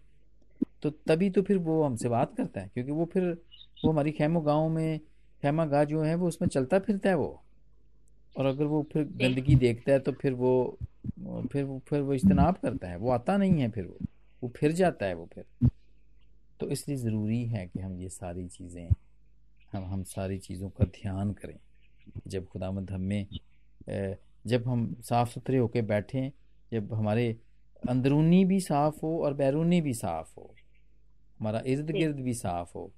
[0.85, 3.25] तो तभी तो फिर वो हमसे बात करता है क्योंकि वो फिर
[3.85, 4.99] वो हमारी खैमो गाँव में
[5.42, 7.42] खेमा गाह जो है वो उसमें चलता फिरता है वो।
[8.37, 10.79] और अगर वो फिर गंदगी देखता है तो फिर वो
[11.53, 13.99] फिर वो फिर वो इज्तनाब करता है। वो आता नहीं है फिर वो।
[14.42, 15.68] वो फिर जाता है वो फिर।
[16.61, 18.88] तो इसलिए ज़रूरी है कि हम ये सारी चीज़ें
[19.73, 21.59] हम हम सारी चीज़ों का ध्यान करें।
[22.27, 23.27] जब खुदामद हमें
[24.44, 26.31] जब हम साफ़ सुथरे होकर बैठें
[26.73, 27.29] जब हमारे
[27.88, 30.54] अंदरूनी भी साफ़ हो और बैरूनी भी साफ़ हो
[31.40, 32.90] हमारा इर्द गिर्द भी साफ़ हो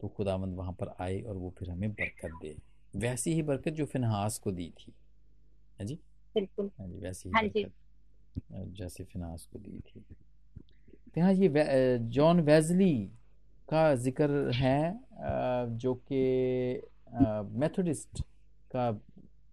[0.00, 2.56] तो खुदावंद वहाँ पर आए और वो फिर हमें बरकत दे।
[2.94, 4.92] वैसी ही बरकत जो फिनहास को दी थी।
[5.80, 5.98] है जी?
[6.34, 11.98] बिल्कुल। हाँ जी वैसी ही हाँ बरकत जैसे फिनहास को दी थी। तो यहाँ ये
[12.10, 12.94] जॉन वेजली
[13.68, 14.98] का ज़िक्र है
[15.78, 16.80] जो कि
[17.58, 18.20] मेथोडिस्ट
[18.70, 18.90] का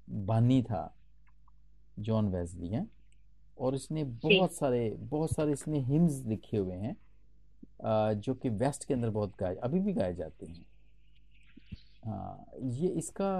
[0.08, 0.84] बानी था।
[2.00, 2.86] जॉन वेजली है
[3.58, 6.96] और इसने बहुत सारे बहुत सारे इसने हिम्स लिखे हुए हैं।
[7.84, 10.66] जो कि वेस्ट के अंदर बहुत गाए अभी भी गाए जाते हैं।
[12.04, 13.32] हाँ ये इसका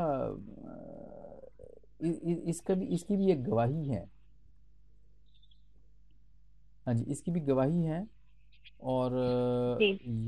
[2.50, 4.06] इसका भी इसकी भी एक गवाही है।
[6.88, 8.06] हाँ जी इसकी भी गवाही है
[8.94, 9.14] और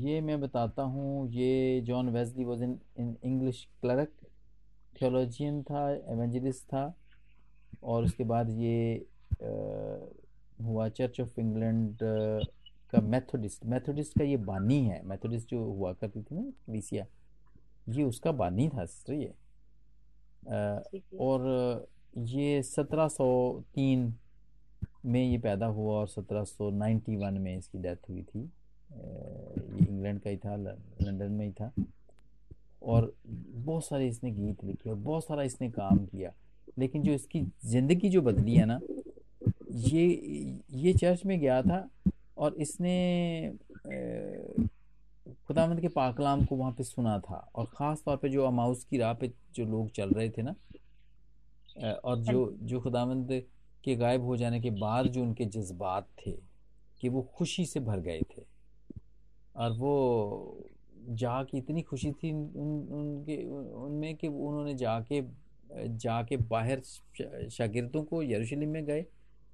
[0.04, 4.12] ये मैं बताता हूँ ये John Wesley was in in English clerk
[4.96, 6.84] theologian था एवेंजलिस्ट था
[7.82, 8.96] और उसके बाद ये
[9.40, 9.46] आ,
[10.58, 12.02] हुआ चर्च ऑफ़ इंग्लैंड
[12.94, 17.06] का मेथोडिस्ट मेथोडिस्ट का ये बानी है मेथोडिस्ट जो हुआ करती थी ना लीसिया
[17.88, 19.32] ये उसका बानी था सिस्टर ये
[21.20, 24.12] और ये 1703
[25.04, 30.36] में ये पैदा हुआ और 1791 में इसकी डेथ हुई थी। ये इंग्लैंड का ही
[30.36, 31.72] था लंदन में ही था।
[32.82, 36.32] और बहुत सारे इसने गीत लिखे और बहुत सारा इसने काम किया।
[36.78, 38.80] लेकिन जो इसकी ज़िंदगी जो बदली है ना
[39.70, 40.06] ये
[40.72, 41.88] ये चर्च में गया था
[42.36, 42.94] और इसने
[45.48, 48.98] खुदामंद के पाकलाम को वहाँ पे सुना था। और ख़ास तौर पे जो अमाउस की
[48.98, 50.54] राह पे जो लोग चल रहे थे ना
[52.04, 53.42] और जो जो खुदामंद
[53.84, 56.32] के गायब हो जाने के बाद जो उनके जज्बात थे,
[57.00, 58.42] कि वो खुशी से भर गए थे।
[59.56, 65.22] और वो जा जाके इतनी खुशी थी उन उनके, उनमें कि उन्होंने जाके
[65.96, 66.80] जाके बाहर
[67.50, 69.04] शागिर्दों को यरूशलेम में गए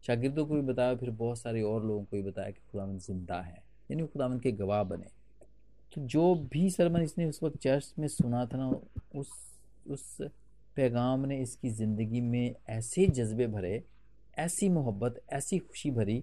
[0.05, 3.41] शागिर्दों को भी बताया, फिर बहुत सारे और लोगों को भी बताया कि खुदावंद ज़िंदा
[3.41, 5.07] है, यानी खुदावंद के गवाह बने।
[5.93, 8.69] तो जो भी सरमन इसने उस वक्त चर्च में सुना था ना,
[9.15, 9.31] उस
[9.87, 10.17] उस
[10.77, 13.83] पैगाम ने इसकी ज़िंदगी में ऐसे जज्बे भरे,
[14.39, 16.19] ऐसी मोहब्बत, ऐसी खुशी भरी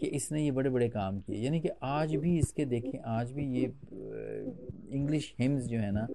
[0.00, 3.46] कि इसने ये बड़े बड़े काम किए। यानी कि आज भी इसके देखें, आज भी
[3.52, 3.64] ये
[4.92, 6.06] इंग्लिश हिम्स जो है ना,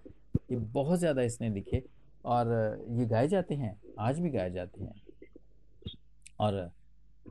[0.52, 1.84] ये बहुत ज़्यादा इसने लिखे,
[2.26, 4.94] और ये गाए जाते हैं, आज भी गाए जाते हैं।
[6.40, 6.70] और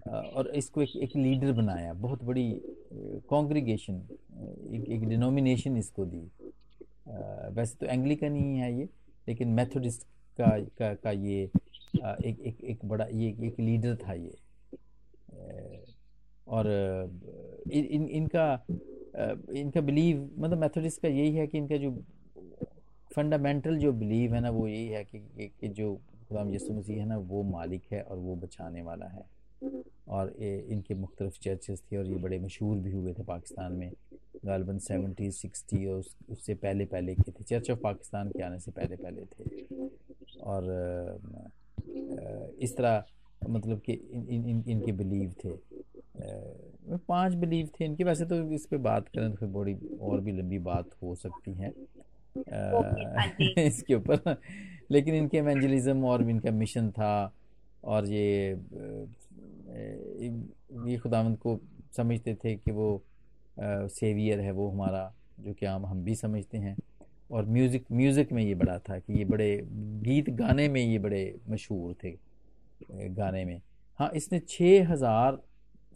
[0.09, 2.51] और इसको एक एक लीडर बनाया बहुत बड़ी
[3.29, 3.95] कॉन्ग्रीगेशन
[4.75, 6.23] एक एक डिनोमिनेशन इसको दी।
[7.55, 8.89] वैसे तो एंग्लिकन ही है ये
[9.29, 10.03] लेकिन मेथोडिस्ट
[10.41, 14.39] का का, का ये एक एक एक बड़ा ये एक लीडर था ये।
[16.49, 16.67] और
[17.73, 18.47] इन, इन इनका
[19.57, 21.91] इनका बिलीव मतलब मेथोडिस्ट का यही है कि इनका जो
[23.15, 25.19] फंडामेंटल जो बिलीव है ना वो यही है कि,
[25.61, 25.95] कि जो
[26.29, 29.25] खुदाम यसु मसीह है ना वो मालिक है और वो बचाने वाला है।
[30.09, 33.93] और ये इनके मुख्तलिफ़ चर्चेस थे और ये बड़े मशहूर भी हुए थे पाकिस्तान में।
[34.47, 38.61] गालबन सेवेंटी सिक्सटी और उस, उससे पहले पहले के थे। चर्च ऑफ़ पाकिस्तान के आने
[38.61, 39.45] से पहले पहले थे।
[40.41, 40.63] और
[42.61, 43.05] इस तरह
[43.49, 45.51] मतलब कि इन, इन, इन, इनके बिलीव थे।
[46.97, 50.33] पाँच बिलीव थे इनके। वैसे तो इस पे बात करें तो फिर बड़ी और भी
[50.33, 51.73] लंबी बात हो सकती है।
[52.39, 54.37] हाँ इसके ऊपर।
[54.91, 57.35] लेकिन इनके एवेंजलिज्म और इनका मिशन था।
[57.85, 58.59] और ये
[60.21, 61.59] ये खुदावंद को
[61.97, 63.03] समझते थे कि वो
[63.59, 66.77] सेवियर है वो हमारा, जो कि आम हम भी समझते हैं।
[67.31, 69.57] और म्यूज़िक म्यूज़िक में ये बड़ा था कि ये बड़े
[70.05, 72.11] गीत गाने में ये बड़े मशहूर थे
[73.11, 73.61] गाने में।
[74.01, 75.39] हाँ इसने छः हज़ार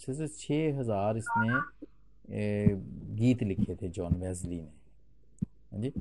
[0.00, 1.58] से छः हज़ार इसने
[3.16, 4.68] गीत लिखे थे जॉन वेजली ने।
[5.72, 5.92] हाँ जी?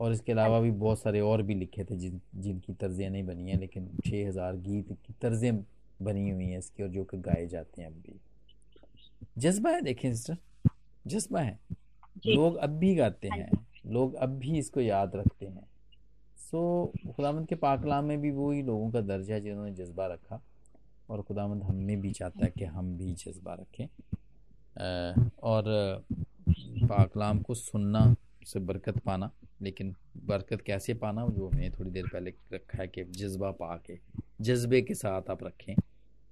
[0.00, 3.50] और इसके अलावा भी बहुत सारे और भी लिखे थे जिन, जिनकी तर्जें नहीं बनी
[3.50, 5.52] हैं, लेकिन छः हज़ार गीत की तर्जें
[6.02, 8.18] बनी हुई हैं इसकी और जो कि गाए जाते हैं अब भी।
[9.38, 10.36] जज्बा है देखें सिस्टर
[11.06, 11.58] जज्बा है।
[12.26, 15.66] लोग अब भी गाते हाँ हैं लोग अब भी इसको याद रखते हैं।
[16.40, 16.60] सो
[17.06, 20.40] खुदामंद के पाकलाम में भी वही लोगों का दर्जा है जिन्होंने जज्बा रखा
[21.10, 23.86] और खुदामंद हमें भी चाहता है कि हम भी जज्बा रखें।
[25.42, 25.64] और
[26.88, 28.14] पाकलाम को सुनना
[28.46, 29.30] से बरकत पाना
[29.62, 29.94] लेकिन
[30.26, 33.98] बरकत कैसे पाना जो हमने थोड़ी देर पहले रखा है कि जज्बा पा के
[34.38, 35.74] जज्बे के साथ आप रखें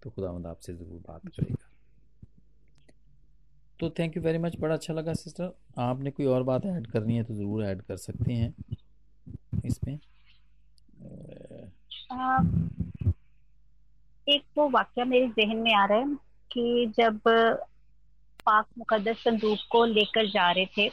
[0.03, 1.69] तो खुदावंद आपसे ज़रूर बात करेगा।
[3.81, 7.17] तो थैंक यू वेरी मच बड़ा अच्छा लगा सिस्टर आपने कोई और बात ऐड करनी
[7.17, 8.55] है तो ज़रूर ऐड कर सकते हैं
[9.65, 9.99] इसमें।
[14.27, 16.15] एक वो वाक्य मेरे जहन में आ रहा है
[16.51, 20.87] कि जब पाक मुकदस संदूक को लेकर जा रहे थे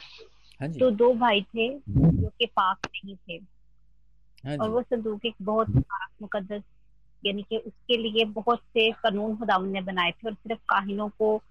[0.60, 3.36] हाँ तो दो भाई थे जो कि पाक नहीं थे।
[4.44, 6.62] हाँ और वो संदूक एक बहुत पाक मुकदस
[7.26, 11.42] यानी कि उसके लिए बहुत से कानून खुदावन ने बनाए थे और सिर्फ़ काहिनों को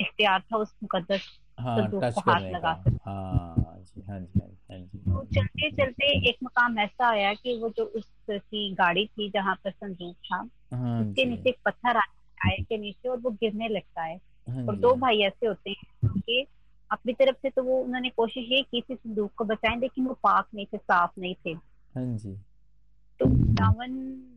[0.00, 1.20] इख्तियार था उस मुकदस
[1.60, 2.70] हाँ, को हाथ लगा
[3.06, 4.18] हाँ, हाँ,
[5.08, 9.70] तो चलते चलते एक मकाम ऐसा आया कि वो जो उसकी गाड़ी थी जहाँ पर
[9.70, 10.40] संदूक था
[11.00, 14.20] उसके नीचे एक पत्थर आया के नीचे और वो गिरने लगता है।
[14.68, 16.46] और दो भाई ऐसे होते हैं कि
[16.90, 20.14] अपनी तरफ़ से तो वो उन्होंने कोशिश ये की थी संदूक को बचाएँ लेकिन वो
[20.14, 21.50] पाक नहीं थे साफ़ नहीं थे।
[21.94, 22.38] हाँ जी।
[23.20, 23.26] तो
[23.60, 23.90] रावण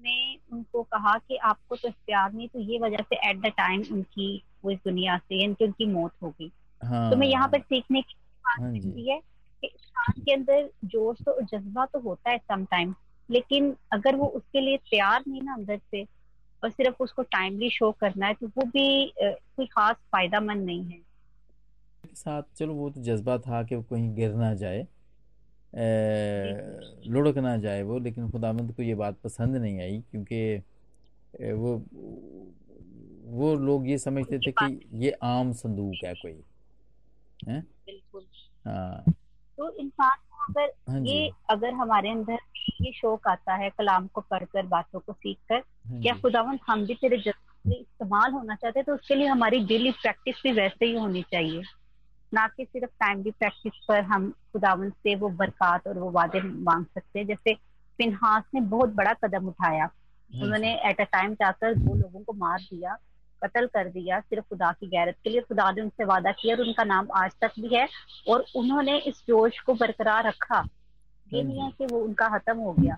[0.04, 3.84] ने उनको कहा कि आपको तो इख्तियार नहीं तो ये वजह से एट द टाइम
[3.92, 7.60] उनकी वो इस दुनिया से यानी कि उनकी मौत होगी हाँ, तो मैं यहाँ पर
[7.60, 8.14] सीखने की
[8.46, 9.20] बात हाँ है
[9.64, 12.96] कि इंसान के अंदर जोश तो जज्बा तो होता है समटाइम
[13.30, 16.04] लेकिन अगर वो उसके लिए तैयार नहीं ना अंदर से
[16.64, 20.84] और सिर्फ़ उसको टाइमली शो करना है तो वो भी कोई खास फ़ायदा मंद नहीं
[20.86, 21.02] है।
[22.16, 24.88] साथ चलो वो तो जज्बा था कि वो कहीं गिर ना जाए।
[27.08, 30.58] लुढ़क ना जाए वो लेकिन खुदामंद को ये बात पसंद नहीं आई क्योंकि
[31.54, 31.86] वो
[33.26, 36.44] वो लोग ये समझते थे कि ये आम संदूक है कोई।
[37.48, 37.64] है?
[38.66, 39.04] हाँ।
[39.58, 40.18] तो इंसान
[40.50, 42.38] अगर हाँ ये अगर हमारे अंदर
[42.82, 46.86] ये शौक आता है कलाम को पढ़कर बातों को सीख कर हाँ या खुदावंत हम
[46.86, 48.86] भी तेरे जज्बे इस्तेमाल होना चाहते हैं?
[48.86, 51.62] तो उसके लिए हमारी डेली प्रैक्टिस भी वैसे ही होनी चाहिए।
[52.34, 56.86] ना कि सिर्फ़ टाइमली प्रैक्टिस पर हम खुदावन से वो बरकत और वो वादे मांग
[56.86, 57.54] सकते हैं। जैसे
[57.98, 59.90] फिनहास ने बहुत बड़ा कदम उठाया।
[60.44, 62.98] उन्होंने एट अ टाइम जाकर दो लोगों को मार दिया
[63.44, 66.62] कत्ल कर दिया सिर्फ़ खुदा की गैरत के लिए। खुदा ने उनसे वादा किया और
[66.62, 67.88] उनका नाम आज तक भी है
[68.30, 70.68] और उन्होंने इस जोश को बरकरार रखा।
[71.34, 72.98] ये नहीं है कि वो उनका खत्म हो गया।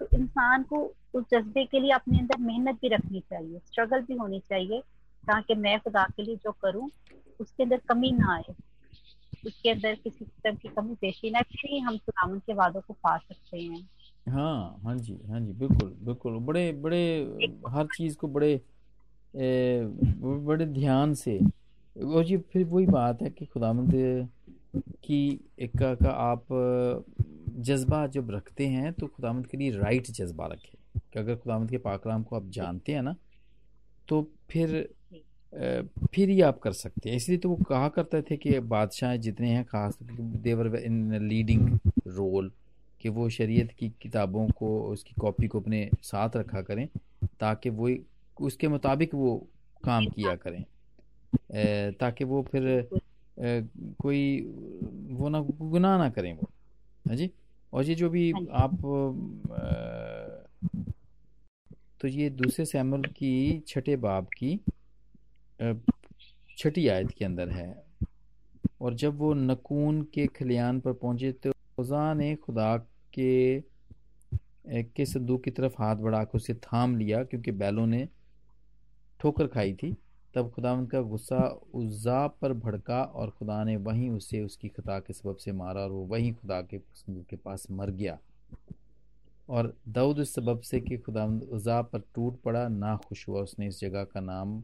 [0.00, 4.14] तो इंसान को उस जज्बे के लिए अपने अंदर मेहनत भी रखनी चाहिए स्ट्रगल भी
[4.14, 4.82] होनी चाहिए।
[5.28, 6.90] ताकि मैं खुदा के लिए जो करूँ
[7.40, 8.54] उसके अंदर कमी ना आए।
[9.46, 12.94] उसके अंदर किसी किस्म की कमी पेशी ना फिर ही हम खुदावन के वादों को
[12.94, 13.88] पा सकते हैं।
[14.28, 17.02] हाँ हाँ जी हाँ जी बिल्कुल बिल्कुल। बड़े बड़े
[17.68, 18.52] हर चीज़ को बड़े
[19.34, 19.82] ए,
[20.46, 21.38] बड़े ध्यान से।
[21.96, 23.92] वो जी फिर वही बात है कि खुदामंद
[25.04, 25.20] की
[25.60, 26.46] का, का आप
[27.58, 31.78] जज्बा जब रखते हैं तो खुदामंद के लिए राइट जज्बा रखें। कि अगर खुदामंद के
[31.78, 33.14] पाकलाम को आप जानते हैं ना
[34.08, 34.94] तो फिर
[35.52, 39.50] फिर ही आप कर सकते हैं। इसलिए तो वो कहा करते थे कि बादशाह जितने
[39.50, 42.50] हैं खास देवर इन लीडिंग रोल
[43.00, 46.86] कि वो शरीयत की किताबों को उसकी कॉपी को अपने साथ रखा करें
[47.40, 47.90] ताकि वो
[48.40, 49.36] उसके मुताबिक वो
[49.84, 50.62] काम किया करें।
[51.92, 52.88] ताकि वो फिर
[53.98, 54.40] कोई
[55.10, 56.48] वो ना गुनाह ना करें वो।
[57.04, 57.30] हाँ जी?
[57.72, 58.78] और ये जो भी हाँ आप
[62.00, 64.58] तो ये दूसरे सैमल की छठे बाब की
[65.60, 67.84] छठी आयत के अंदर है।
[68.80, 72.76] और जब वो नकून के खलियान पर पहुँचे तो खुदा ने खुदा
[73.14, 73.60] के
[74.68, 78.08] के संदूक की तरफ़ हाथ बढ़ाकर उसे थाम लिया, क्योंकि बैलों ने
[79.20, 79.96] ठोकर खाई थी।
[80.34, 81.38] तब खुदा उनका गुस्सा
[81.74, 85.90] उज्जा पर भड़का और खुदा ने वहीं उसे उसकी खता के सबब से मारा और
[85.90, 88.18] वो वहीं खुदा के संदूक के पास मर गया।
[89.48, 93.66] और दाऊद इस सबब से कि खुदा उज़ा पर टूट पड़ा, ना खुश हुआ उसने
[93.68, 94.62] इस जगह का नाम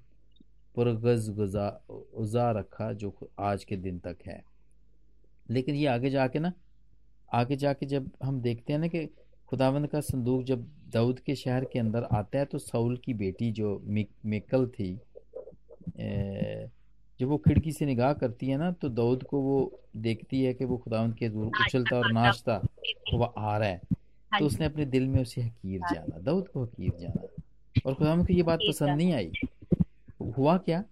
[0.75, 4.43] पुरगज उज़ा रखा जो आज के दिन तक है।
[5.51, 6.53] लेकिन ये आगे जाके ना
[7.35, 9.07] आगे जाके जब हम देखते हैं ना कि
[9.49, 13.51] खुदावंद का संदूक जब दाऊद के शहर के अंदर आता है तो सऊल की बेटी
[13.53, 14.93] जो मिकल थी
[17.21, 19.59] जब वो खिड़की से निगाह करती है ना तो दाऊद को वो
[19.97, 22.57] देखती है कि वो खुदावंद के दूर उछलता और नाचता
[23.15, 23.81] वो आ रहा है।
[24.33, 27.27] तो उसने अपने दिल में उसे हकीर जाना दाऊद को हकीर जाना।
[27.87, 29.31] और खुदावंद को ये बात पसंद नहीं आई।
[30.37, 30.83] हुआ क्या?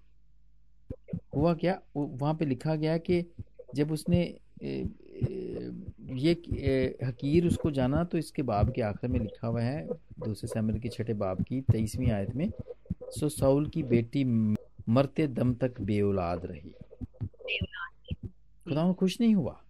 [1.37, 1.78] हुआ क्या?
[1.96, 3.24] वहाँ पे लिखा गया कि
[3.74, 4.22] जब उसने
[6.12, 6.33] ये
[7.05, 9.87] हकीर उसको जाना तो इसके बाब के आखिर में लिखा हुआ है,
[10.24, 12.50] दूसरे सैमल के छठे बाब की तेईसवीं आयत में,
[13.11, 16.74] सो साउल की बेटी मरते दम तक बेऔलाद रही।
[18.66, 19.61] खुदा खुश नहीं हुआ?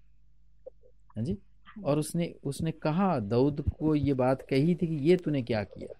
[1.16, 1.36] हाँ जी?
[1.84, 5.98] और उसने उसने कहा, दाऊद को ये बात कही थी कि ये तूने क्या किया?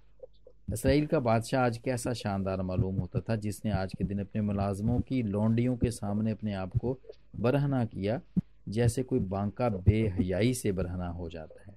[0.73, 4.99] इसराइल का बादशाह आज कैसा शानदार मालूम होता था, जिसने आज के दिन अपने मुलाजमों
[5.01, 6.97] की लौंडियों के सामने अपने आप को
[7.37, 8.21] बरहना किया,
[8.69, 11.77] जैसे कोई बांका बेहयाई से बरहना हो जाता है।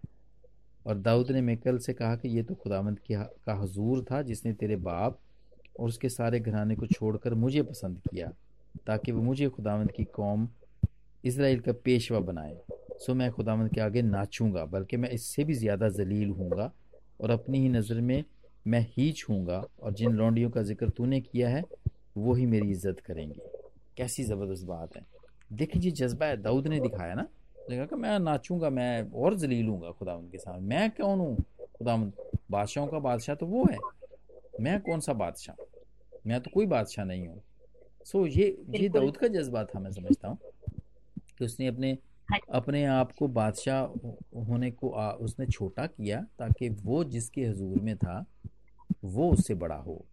[0.85, 4.53] और दाऊद ने मेकल से कहा कि ये तो खुदावंत की का हजूर था, जिसने
[4.53, 5.19] तेरे बाप
[5.79, 8.31] और उसके सारे घराने को छोड़कर मुझे पसंद किया,
[8.87, 10.47] ताकि वो मुझे खुदावंत की कौम
[11.23, 12.55] इसराइल का पेशवा बनाए।
[12.97, 16.71] सो मैं खुदावंत के आगे नाचूँगा, बल्कि मैं इससे भी ज़्यादा जलील हूँगा
[17.21, 18.23] और अपनी ही नज़र में
[18.65, 21.63] मैं ही छूँगा और जिन लौंडियों का ज़िक्र तूने किया है
[22.17, 23.41] वो ही मेरी इज़्ज़त करेंगे।
[23.97, 25.05] कैसी ज़बरदस्त बात है।
[25.53, 27.27] देखिए जी जज्बा है दाऊद ने दिखाया ना।
[27.69, 31.35] देखा कि मैं नाचूँगा मैं और जलील हूँगा खुदा के सामने। मैं कौन हूँ?
[31.77, 31.95] खुदा
[32.51, 33.77] बादशाहों का बादशाह तो वो है।
[34.61, 35.63] मैं कौन सा बादशाह?
[36.27, 37.41] मैं तो कोई बादशाह नहीं हूँ।
[38.05, 40.37] सो ये ये दाऊद का जज्बा था मैं समझता हूँ।
[41.37, 41.91] कि उसने अपने
[42.29, 43.81] हाँ अपने आप को बादशाह
[44.43, 48.25] होने को आ, उसने छोटा किया ताकि वो जिसके हजूर में था
[49.05, 50.05] वो उससे बड़ा हो।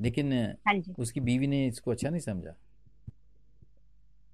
[0.00, 0.32] लेकिन
[0.68, 2.54] हाँ उसकी बीवी ने इसको अच्छा नहीं समझा।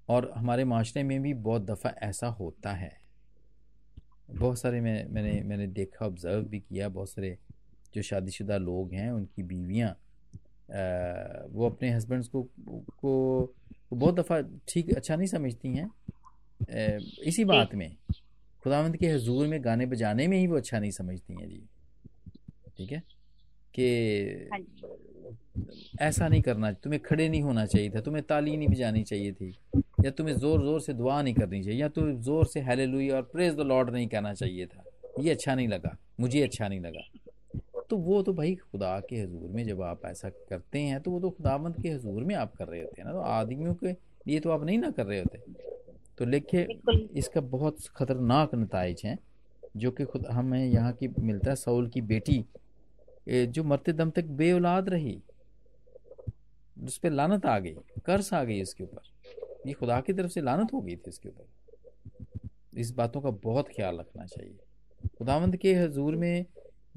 [0.09, 2.91] और हमारे माशरे में भी बहुत दफ़ा ऐसा होता है।
[4.31, 7.37] बहुत सारे मैं मैंने मैंने देखा ऑब्ज़र्व भी किया बहुत सारे
[7.95, 9.89] जो शादीशुदा लोग हैं उनकी बीवियाँ
[11.49, 12.43] वो अपने हस्बैंड्स को
[12.99, 13.53] को
[13.93, 15.89] बहुत दफ़ा ठीक अच्छा नहीं समझती हैं।
[17.23, 17.95] इसी बात में
[18.63, 21.63] खुदावंद के हजूर में गाने बजाने में ही वो अच्छा नहीं समझती हैं जी।
[22.77, 23.01] ठीक है?
[23.79, 24.59] कि हाँ
[26.01, 29.53] ऐसा नहीं करना तुम्हें खड़े नहीं होना चाहिए था तुम्हें ताली नहीं बजानी चाहिए थी
[30.05, 33.09] या तुम्हें ज़ोर ज़ोर से दुआ नहीं करनी चाहिए या तुम्हें ज़ोर से हेले लुई
[33.09, 34.83] और प्रेज द लॉर्ड नहीं कहना चाहिए था।
[35.19, 37.01] ये अच्छा नहीं लगा मुझे अच्छा नहीं लगा।
[37.89, 41.19] तो वो तो भाई खुदा के हजूर में जब आप ऐसा करते हैं तो वो
[41.19, 43.91] तो खुदावंत के हजूर में आप कर रहे होते हैं ना तो आदमियों के
[44.27, 45.37] लिए तो आप नहीं ना कर रहे होते।
[46.17, 46.67] तो लिखे
[47.15, 49.17] इसका बहुत खतरनाक नतज हैं
[49.77, 52.43] जो कि खुद हमें यहाँ की मिलता है सऊल की बेटी
[53.27, 55.19] जो मरते दम तक बे औलाद रही
[56.77, 60.41] उस पर लानत आ गई कर्स आ गई इसके ऊपर। ये खुदा की तरफ़ से
[60.41, 64.55] लानत हो गई थी इसके ऊपर। इस बातों का बहुत ख्याल रखना चाहिए।
[65.17, 66.45] खुदावंद के हजूर में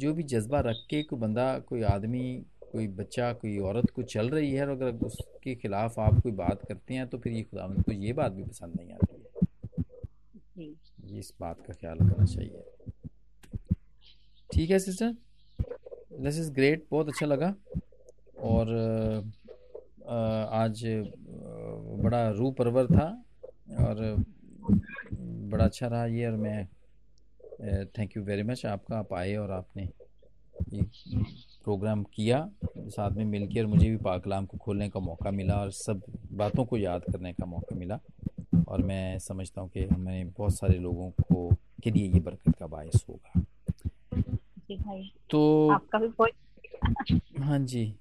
[0.01, 2.23] जो भी जज्बा रख के कोई बंदा कोई आदमी
[2.63, 6.65] कोई बच्चा कोई औरत को चल रही है और अगर उसके खिलाफ आप कोई बात
[6.67, 9.17] करते हैं तो फिर ये खुदावंद को ये बात भी पसंद नहीं आती
[10.59, 12.63] है। इस बात का ख्याल रखना चाहिए।
[14.51, 15.15] ठीक है सिस्टर?
[16.21, 17.55] दिस इज़ ग्रेट बहुत अच्छा लगा।
[18.41, 18.69] और
[20.55, 20.83] आज
[22.03, 23.07] बड़ा रू परवर था
[23.81, 24.25] और
[25.13, 26.67] बड़ा अच्छा रहा ये और मैं
[27.89, 29.89] थैंक यू वेरी मच आपका। आप आए और आपने
[30.73, 30.83] ये
[31.65, 35.71] प्रोग्राम किया, साथ में मिलकर और मुझे भी पाकलाम को खोलने का मौका मिला और
[35.73, 36.03] सब
[36.35, 37.99] बातों को याद करने का मौका मिला।
[38.69, 41.49] और मैं समझता हूँ कि हमें बहुत सारे लोगों को,
[41.83, 43.45] के लिए ये बरकत का बायस होगा।
[45.31, 46.31] तो आपका भी बहुत
[47.41, 47.95] हाँ जी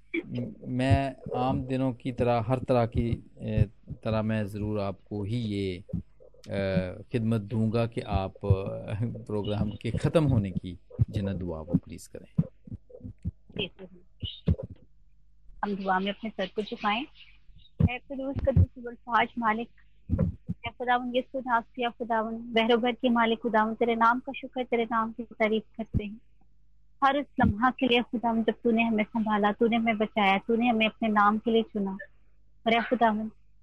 [0.68, 3.12] मैं आम दिनों की तरह हर तरह की
[4.04, 5.84] तरह मैं ज़रूर आपको ही ये
[7.12, 10.78] खिदमत दूँगा कि आप प्रोग्राम के ख़त्म होने की
[11.10, 12.44] जना दुआ वो प्लीज़ करें।
[15.64, 17.06] हम दुआ में अपने सर को झुकाएँ।
[19.16, 19.68] आज मालिक
[20.78, 21.20] खुदावन ये
[21.90, 26.20] खुदावन बहरोबर के मालिक खुदावन तेरे नाम का शुक्र तेरे नाम की तारीफ़ करते हैं।
[27.04, 30.86] हर उस लम्हा के लिए खुदा, जब तूने हमें संभाला, तूने हमें बचाया, तूने हमें
[30.86, 31.92] अपने नाम के लिए चुना।
[32.66, 33.08] और खुदा,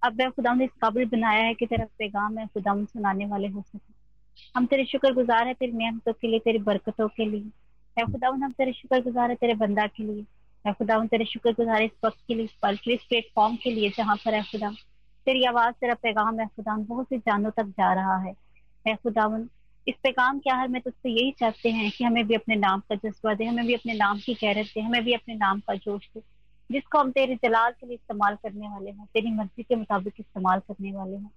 [0.03, 3.61] अब मैं खुदा इस काबिल बनाया है कि तेरा पैगाम है खुदा सुनाने वाले हो
[3.61, 3.93] सके।
[4.55, 7.49] हम तेरे शुक्र गुजार है तेरी नियमतों के लिए, तेरी बरकतों के लिए।
[7.99, 10.25] है खुदा, हम तेरे शुक्र गुजार है तेरे बंदा के लिए।
[10.67, 13.55] है खुदा तेरे शुक्र गुजार इस वक्त के लिए, इस पल के लिए, इस प्लेटफॉर्म
[13.55, 14.71] के लिए, जहाँ पर है खुदा,
[15.25, 18.47] तेरी आवाज़, तेरा पैगाम है खुदा बहुत सी जानों तक जा रहा है।
[18.95, 19.49] खुदावन
[19.87, 22.79] इस पे पैगाम क्या है मैं तुझसे यही चाहते हैं कि हमें भी अपने नाम
[22.79, 25.75] का जज्बा दे, हमें भी अपने नाम की गैरत दे, हमें भी अपने नाम का
[25.75, 26.21] जोश दे,
[26.71, 30.59] जिसको हम तेरे जलाल के लिए इस्तेमाल करने वाले हैं, तेरी मर्ज़ी के मुताबिक इस्तेमाल
[30.59, 31.31] करने वाले हैं।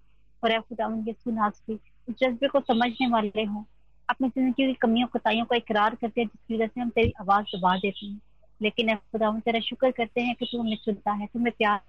[0.45, 1.75] और खुदा उनके सुनाज की
[2.09, 3.65] उस जज्बे को समझने वाले हों।
[4.09, 7.57] अपनी ज़िंदगी की कमियों कोताहियों का इकरार करते हैं जिसकी वजह से हम तेरी आवाज़
[7.57, 8.21] दबा देते हैं।
[8.63, 11.81] लेकिन खुदा तेरा शुक्र करते हैं कि तू हमें चुनता है तुम्हें प्यार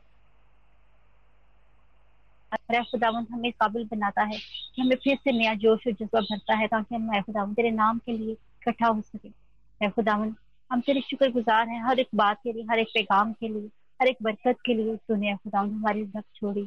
[2.54, 4.38] खुदावंत हमें काबिल बनाता है,
[4.76, 8.00] कि हमें फिर से नया जोश और जज्बा भरता है, ताकि हम खुदावंत तेरे नाम
[8.00, 10.36] के लिए इकट्ठा हो सके। खुदावंत
[10.72, 13.70] हम तेरे शुक्र गुजार हैं हर एक बात के लिए, हर एक पैगाम के लिए,
[14.00, 16.66] हर एक बरकत के लिए तूने खुदावंत हमारी रख छोड़ी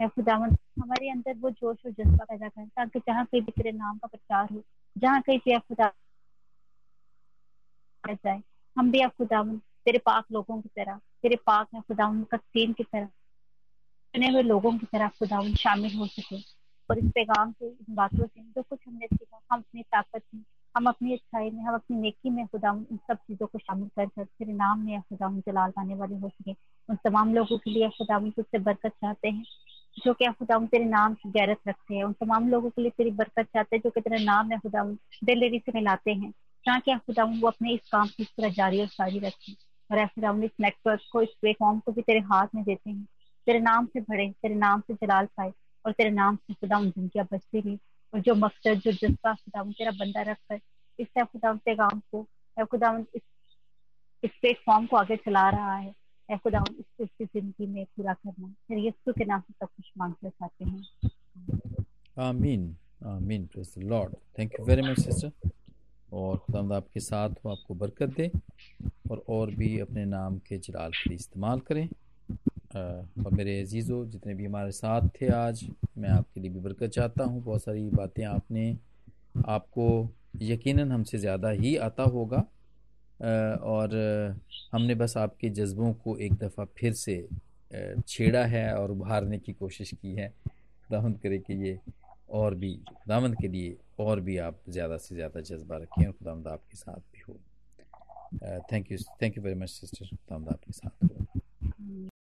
[0.00, 3.72] है। खुदावन हमारे अंदर वो जोश और जज्बा पैदा कर, ताकि जहाँ कहीं भी तेरे
[3.72, 4.62] नाम का प्रचार हो,
[4.96, 5.90] जहाँ कहीं भी खुदा
[8.04, 8.40] जाए,
[8.76, 9.56] हम भी खुदावन
[9.86, 13.08] तेरे पाक लोगों की तरह, तेरे पाक खुदावन का सीन की तरह
[14.14, 16.36] चुने हुए लोगों की तरह खुदावन शामिल हो सके।
[16.90, 20.42] और इस पैगाम से, इन बातों से जो कुछ हमने सीखा, हम अपनी ताकत में,
[20.76, 24.06] हम अपनी अच्छाई में, हम अपनी नेकी में खुदा इन सब चीज़ों को शामिल कर
[24.06, 26.52] कर तेरे नाम में खुदा जलाल पाने वाले हो सके।
[26.90, 29.44] उन तमाम लोगों के लिए खुदा तुझसे बरकत चाहते हैं,
[30.04, 33.10] जो कि खुदा तेरे नाम की गैरत रखते हैं। उन तमाम लोगों के लिए तेरी
[33.10, 34.84] बरकत चाहते हैं, जो कि तेरे नाम में खुदा
[35.24, 36.30] दिलेरी से मिलाते हैं,
[36.66, 39.54] ताकि खुदा वो अपने इस काम की इस तरह जारी और सारी रखें।
[39.92, 43.08] और खुदा इस नेटवर्क को, इस प्लेटफॉर्म को भी तेरे हाथ में देते हैं।
[43.46, 45.52] तेरे नाम से भरे, तेरे नाम से जलाल पाए
[45.84, 47.78] और तेरे नाम से खुदा जिंदगियाँ बचती रही।
[48.12, 50.60] और जो मकसद, जो जज्बा खुदा तेरा बंदा रख कर
[50.98, 52.26] इस तरह खुदा पैगाम को
[52.66, 53.22] खुदा इस
[54.22, 55.92] इस प्लेटफॉर्म को आगे चला रहा है।
[56.38, 56.62] खुदा
[57.00, 59.90] ज़िंदगी में पूरा करना। फिर यीशु के नाम से सब कुछ
[60.26, 61.84] चाहते हैं।
[62.18, 62.74] आमीन
[63.06, 65.50] आमीन praise the Lord thank you very much sister
[66.12, 68.30] और खुदा आपके साथ हो, आपको बरकत दे।
[69.10, 71.88] और और भी अपने नाम के जलाल के लिए इस्तेमाल करें।
[72.76, 75.64] और मेरे अजीज़ों, जितने भी हमारे साथ थे आज,
[75.98, 78.76] मैं आपके लिए भी बरकत चाहता हूँ। बहुत सारी बातें आपने,
[79.48, 79.86] आपको
[80.42, 82.44] यकीनन हमसे ज़्यादा ही आता होगा।
[83.64, 83.94] और
[84.72, 87.16] हमने बस आपके जज्बों को एक दफ़ा फिर से
[88.08, 91.78] छेड़ा है और उभारने की कोशिश की है। खुदावंद करे कि ये
[92.30, 96.48] और भी खुदावंद के लिए और भी आप ज़्यादा से ज़्यादा जज्बा रखें और खुदावंद
[96.48, 97.38] आपके साथ भी हो।
[98.72, 102.13] Thank you thank you very much sister खुदावंद आपके साथ हो।